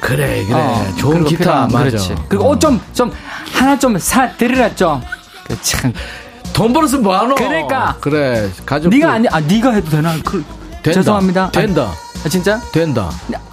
[0.01, 1.79] 그래 그래 어, 좋은 기타 필요한- 맞아.
[1.89, 2.15] 그렇지.
[2.29, 3.11] 그리고 옷좀좀
[3.53, 5.01] 하나 좀 사 드리라 좀.
[5.47, 5.91] 그 참.
[6.53, 7.35] 돈 벌어서 뭐하노?
[7.35, 7.95] 그러니까.
[8.01, 8.89] 그래 가족.
[8.89, 10.13] 네가 아니 아 네가 해도 되나?
[10.23, 10.43] 그,
[10.83, 10.91] 된다.
[10.99, 11.51] 죄송합니다.
[11.51, 11.91] 된다.
[12.23, 12.59] 아, 진짜?
[12.71, 13.09] 된다.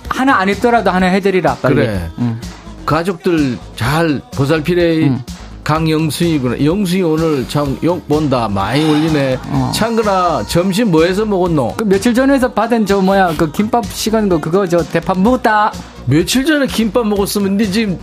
[0.09, 1.75] 하나 안 입더라도 하나 해드리라 빨리.
[1.77, 2.11] 그래.
[2.19, 2.39] 응.
[2.85, 5.07] 가족들 잘 보살피래.
[5.07, 5.23] 응.
[5.65, 6.65] 강영수이구나.
[6.65, 8.49] 영수이 오늘 참 욕 본다.
[8.49, 9.39] 많이 올리네.
[9.49, 9.73] 어.
[9.75, 11.75] 창근아 점심 뭐 해서 먹었노?
[11.77, 15.73] 그 며칠 전에서 받은 저 뭐야 그 김밥 시간 거 그거 저 대파 먹었다.
[16.07, 17.99] 며칠 전에 김밥 먹었으면 니 지금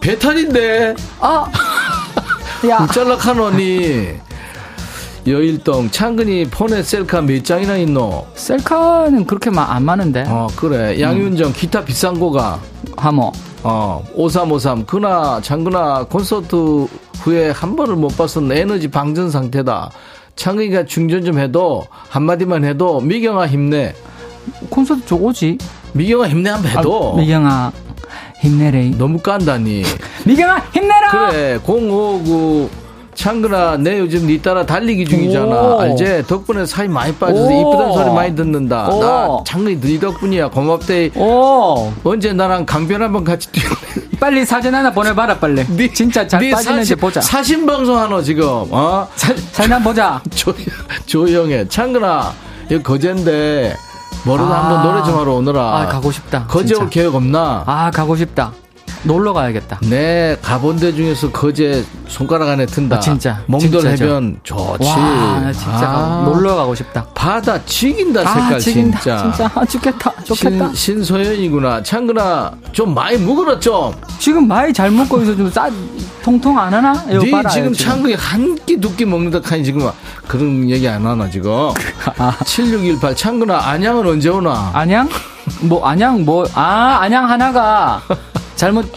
[0.00, 0.94] 배탈인데.
[1.20, 1.46] 아.
[2.68, 2.86] 야.
[2.92, 4.08] 짤락하노니
[5.26, 8.26] 여일동 창근이 폰에 셀카 몇 장이나 있노?
[8.34, 10.24] 셀카는 그렇게 마, 안 많은데.
[10.28, 12.60] 어 그래 양윤정 기타 비싼 거가
[12.96, 13.32] 하모.
[13.62, 16.86] 어 5353 그나 창근아 콘서트
[17.20, 19.90] 후에 한 번을 못 봤던 에너지 방전 상태다
[20.36, 23.94] 창근이가 충전 좀 해도 한마디만 해도 미경아 힘내
[24.70, 25.58] 콘서트 저거지.
[25.94, 27.72] 미경아 힘내 한번 해도 아, 미경아
[28.40, 28.90] 힘내래.
[28.90, 29.82] 너무 깐다니
[30.26, 31.10] 미경아 힘내라.
[31.30, 32.68] 그래 059
[33.16, 35.80] 창근아 내 요즘 니 따라 달리기 중이잖아 오.
[35.80, 37.50] 알제 덕분에 살이 많이 빠져서 오.
[37.50, 39.00] 이쁘다는 소리 많이 듣는다 오.
[39.02, 41.92] 나 창근이 네 덕분이야 고맙대 오.
[42.04, 43.64] 언제 나랑 강변 한번 같이 뛰어
[44.20, 45.62] 빨리 사진 하나 보내봐라 빨리.
[45.76, 47.20] 네, 진짜 잘 네 빠지는지 사신- 보자.
[47.20, 50.22] 사신 방송 하노 지금 어 사, 사진 한번 보자.
[50.34, 50.54] 조,
[51.06, 52.32] 조영애 창근아
[52.70, 53.74] 이거 거제인데
[54.24, 54.64] 뭐라도 아.
[54.64, 56.46] 한번 노래 좀 하러 오너라 아 가고 싶다.
[56.46, 56.74] 거제.
[56.76, 58.52] 올 계획 없나 아 가고 싶다.
[59.02, 59.78] 놀러 가야겠다.
[59.88, 63.40] 네 가본 데 중에서 거제 손가락 안에 든다 아, 진짜.
[63.46, 64.04] 몽돌 진짜죠.
[64.04, 67.04] 해변 좋지 와, 나 진짜 아, 놀러 가고 싶다.
[67.14, 68.98] 바다 죽인다 색깔 아, 죽인다.
[69.00, 69.50] 진짜 진짜.
[69.54, 70.12] 아, 좋겠다.
[70.24, 70.68] 좋겠다.
[70.74, 75.36] 신, 신소연이구나 창근아 좀 많이 묵어라 좀 지금 많이 잘 먹고 있어.
[75.36, 75.68] 좀 싸,
[76.22, 76.92] 통통 안 하나?
[77.06, 77.18] 네.
[77.50, 79.88] 지금 이거 창근이 한 끼 두 끼 먹는다 카니 지금
[80.26, 81.50] 그런 얘기 안 하나 지금
[82.18, 82.36] 아.
[82.44, 85.08] 7618 창근아 안양은 언제 오나 안양?
[85.60, 88.02] 뭐, 안양, 뭐, 아, 안양 하나가
[88.56, 88.90] 잘못,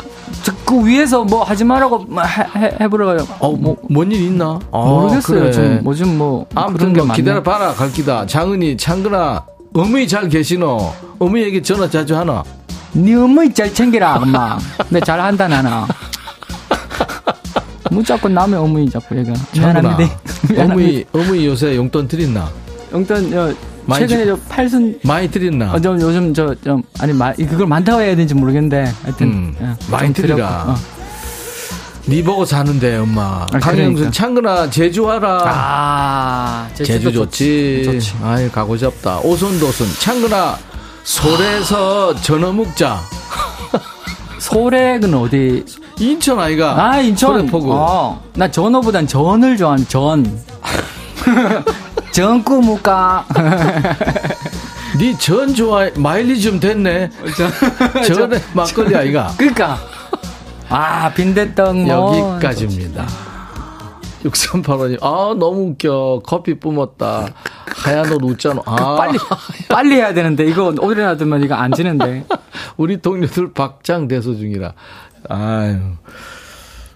[0.43, 3.28] 저, 그 위에서 뭐 하지 말라고 뭐 해, 해, 해보려고.
[3.39, 4.60] 어, 뭐, 뭔 일 있나?
[4.72, 5.39] 아, 모르겠어요.
[5.41, 5.51] 그래.
[5.51, 6.45] 좀, 뭐좀 뭐.
[6.55, 7.18] 아무튼 그런 게뭐 많네.
[7.18, 8.26] 기다려 봐라, 갈 기다.
[8.26, 9.43] 장은이, 창근아,
[9.74, 10.93] 어머니 잘 계시노?
[11.20, 12.43] 어머니에게 전화 자주 하나?
[12.93, 14.57] 네 어머니 잘 챙기라, 엄마.
[14.89, 15.72] 내 잘 한다, 나는.
[17.91, 19.16] 뭐 자꾸 남의 어머니 자꾸.
[19.53, 20.20] 창근아, 미안합니다.
[20.64, 22.49] 어머니, 어머니 요새 용돈 드렸나?
[22.93, 23.53] 용돈, 저,
[23.86, 25.73] 많이 최근에 주- 저 팔순, 많이 드렸나?
[25.73, 28.91] 어, 좀 요즘 저, 좀, 아니, 마, 그걸 많다고 해야 되는지 모르겠는데.
[29.03, 29.27] 하여튼.
[29.27, 30.65] 음, 예, 많이 드리라.
[30.67, 30.75] 어.
[32.05, 33.45] 네 보고 사는데, 엄마.
[33.51, 34.11] 아, 강영순, 그러니까.
[34.11, 35.43] 창근아, 제주 와라.
[35.45, 37.84] 아, 제주 좋지.
[37.86, 38.13] 좋지.
[38.23, 39.19] 아이, 가고 싶다.
[39.19, 39.88] 오손도손.
[39.99, 40.57] 창근아,
[41.03, 42.99] 솔에서 전어 묵자.
[44.39, 45.63] 소래는 어디?
[45.99, 46.91] 인천 아이가.
[46.91, 47.39] 아, 인천.
[47.39, 47.73] 소래포구.
[47.73, 50.39] 어, 나 전어보단 전을 좋아하는 전.
[52.12, 53.26] 전구 묵까.
[54.97, 55.91] 니전 좋아해.
[55.95, 57.10] 마일리지 좀 됐네.
[58.07, 59.34] 전에 막걸리 아이가.
[59.38, 59.78] 그니까.
[60.70, 62.36] 아, 빈대떡 뭐.
[62.36, 63.07] 여기까지입니다.
[64.24, 66.22] 6385님, 아, 너무 웃겨.
[66.26, 67.28] 커피 뿜었다.
[67.68, 68.62] 하얀 옷 웃잖아.
[68.66, 69.20] 아, 그 빨리,
[69.70, 72.26] 빨리 해야 되는데, 이거 오래 놔두면 이거 안 지는데.
[72.76, 74.74] 우리 동료들 박장 대소 중이라.
[75.30, 75.78] 아유.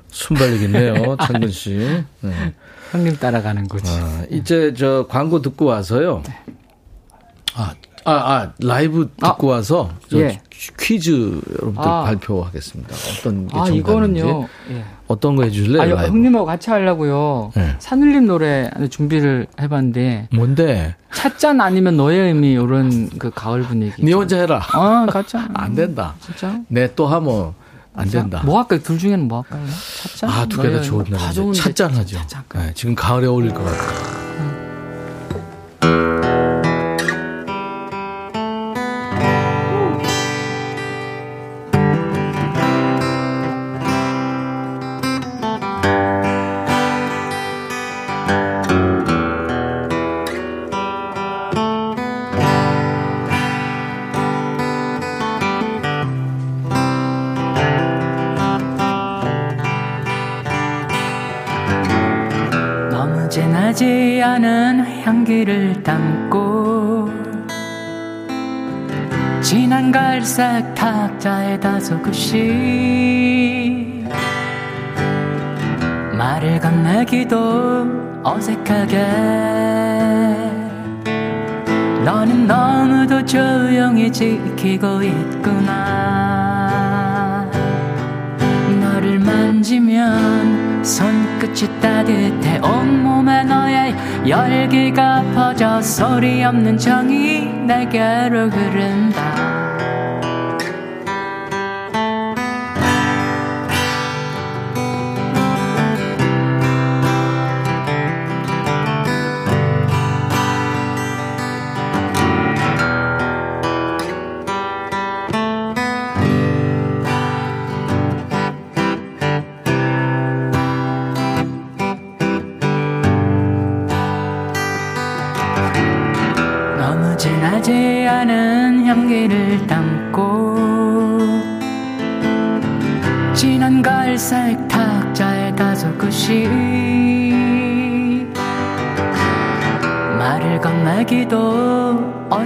[0.10, 2.04] 순발력 있네요, 창근 씨.
[2.20, 2.54] 네.
[2.94, 3.92] 형님 따라가는 거지.
[3.92, 6.22] 아, 이제 저 광고 듣고 와서요.
[7.56, 7.74] 아,
[8.06, 10.40] 아, 아 라이브 듣고 와서 저 예.
[10.80, 12.04] 퀴즈 여러분들 아.
[12.04, 12.96] 발표하겠습니다.
[13.18, 13.78] 어떤 게 아, 정답인지.
[13.80, 14.48] 이거는요.
[14.70, 14.86] 예.
[15.08, 15.82] 어떤 거 해주실래요?
[15.82, 16.08] 아, 라이브?
[16.08, 17.52] 형님하고 같이 하려고요.
[17.56, 17.76] 네.
[17.80, 20.96] 산울림 노래 준비를 해봤는데, 뭔데?
[21.12, 24.04] 찻잔 아니면 너의 의미, 이런 그 가을 분위기.
[24.04, 24.62] 니 혼자 해라.
[24.76, 25.36] 어, 같이.
[25.36, 25.52] 하면.
[25.56, 26.14] 안 된다.
[26.20, 26.60] 진짜?
[26.68, 27.54] 내또 하면
[27.96, 28.42] 안 된다.
[28.44, 28.82] 뭐 할까요?
[28.82, 29.66] 둘 중에는 뭐 할까요?
[30.04, 30.30] 찻잔?
[30.30, 31.06] 아, 두 개 다 좋은.
[31.06, 32.18] 좋은데 찻잔 하죠.
[32.28, 32.44] 찻잔.
[32.56, 34.63] 네, 지금 가을에 어울릴 것 같아요.
[65.34, 67.10] 향기를 담고
[69.42, 72.86] 진한 갈색 탁자에 다소곳이
[76.18, 78.98] 말을 건네기도 어색하게.
[82.06, 85.74] 너는 너무도 조용히 지키고 있구나.
[88.82, 93.96] 너를 만지면 손끝이 따뜻해 온몸에 너의
[94.28, 99.13] 열기가 퍼져 소리 없는 정이 내게로 흐른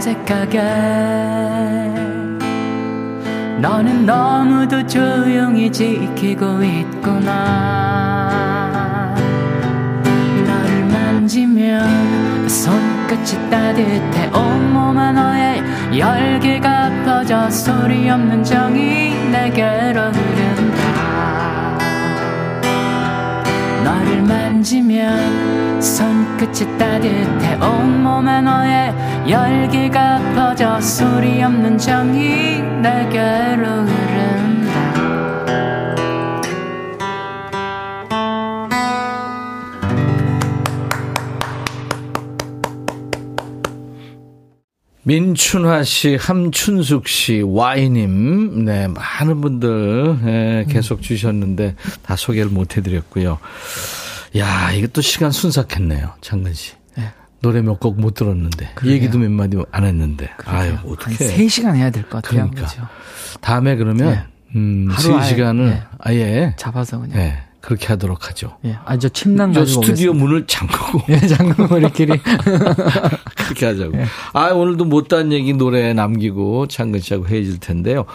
[0.08, 0.62] 어색하게
[3.60, 8.24] 너는 너무도 조용히 지키고 있구나.
[10.46, 14.28] 너를 만지면 그 손끝이 따뜻해.
[14.34, 15.62] 온몸에 너의
[15.98, 21.07] 열기가 퍼져 소리 없는 정이 내게로 흐른다
[24.58, 28.92] 만지면 손끝이 따뜻해 온몸에 너의
[29.30, 34.98] 열기가 퍼져 소리 없는 정이 내게로 흐른다
[45.04, 53.40] 민춘화 씨, 함춘숙 씨, 와이님, 네, 많은 분들, 예, 계속 주셨는데, 다 소개를 못 해드렸고요.
[54.36, 56.74] 야, 이것도 시간 순삭했네요, 장근 씨.
[57.40, 61.16] 노래 몇 곡 못 들었는데, 얘기도 몇 마디 안 했는데, 아유, 한 어떡해.
[61.16, 62.50] 3시간 해야 될 것 같아요.
[62.50, 62.66] 그러니까.
[62.66, 62.88] 그죠?
[63.42, 64.24] 다음에 그러면, 네.
[64.56, 65.84] 음, 하루 세 아예, 시간을 네.
[66.00, 67.16] 아예, 잡아서 그냥.
[67.16, 68.58] 네, 그렇게 하도록 하죠.
[68.66, 68.78] 예.
[68.86, 70.26] 아, 저 침낭 저 가지고 스튜디오 오겠습니다.
[70.26, 71.02] 문을 잠그고.
[71.10, 72.14] 예, 잠깐 우리끼리.
[73.36, 73.94] 그렇게 하자고.
[74.34, 78.06] 아, 오늘도 못다한 얘기 노래 남기고 창근 씨하고 헤어질 텐데요.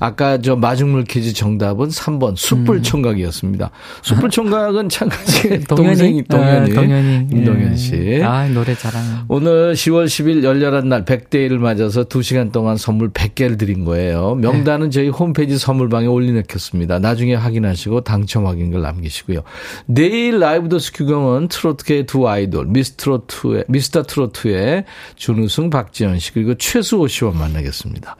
[0.00, 3.70] 아까 저 마중물 퀴즈 정답은 3번 숯불 총각이었습니다.
[4.02, 6.72] 숯불 총각은 창근 씨 동생이 동현이.
[6.72, 7.28] 아, 동현이.
[7.32, 7.76] 임동현 예.
[7.76, 8.20] 씨.
[8.24, 9.08] 아, 노래 잘하는.
[9.28, 14.36] 오늘 10월 10일 열렬한 날 100데이를 맞아서 2시간 동안 선물 100개를 드린 거예요.
[14.36, 16.98] 명단은 저희 홈페이지 선물방에 올려놓겠습니다.
[17.00, 19.42] 나중에 확인하시고 당첨 확인글 남 기시고요.
[19.86, 24.84] 내일 라이브 더스 규경은 트로트계의 두 아이돌 미스트로트의 미스터 트로트의
[25.16, 28.16] 준우승 박지현 씨 그리고 최수호 씨와 만나겠습니다.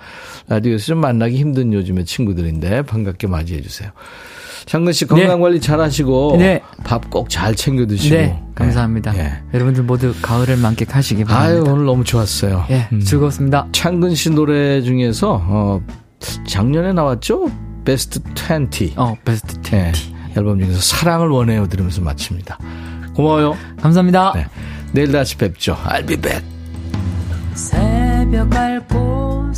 [0.49, 3.91] 라디오에서 좀 만나기 힘든 요즘의 친구들인데 반갑게 맞이해 주세요.
[4.67, 6.61] 장근 씨 건강 관리 잘 하시고 네.
[6.85, 9.17] 밥 꼭 잘 챙겨 드시고 네, 감사합니다.
[9.19, 9.33] 예.
[9.55, 11.73] 여러분들 모두 가을을 만끽하시기 아유 바랍니다.
[11.73, 12.67] 오늘 너무 좋았어요.
[12.71, 13.01] 예, 음.
[13.01, 13.67] 즐거웠습니다.
[13.73, 15.81] 창근 씨 노래 중에서 어
[16.47, 17.51] 작년에 나왔죠?
[17.85, 18.97] 베스트 20.
[18.97, 20.15] 어, 베스트 20.
[20.33, 22.59] 네, 앨범 중에서 사랑을 원해요 들으면서 마칩니다.
[23.15, 23.57] 고마워요.
[23.81, 24.33] 감사합니다.
[24.35, 24.47] 네.
[24.93, 25.77] 내일 다시 뵙죠.
[25.85, 26.43] I'll be back.
[27.55, 29.53] 새벽 알고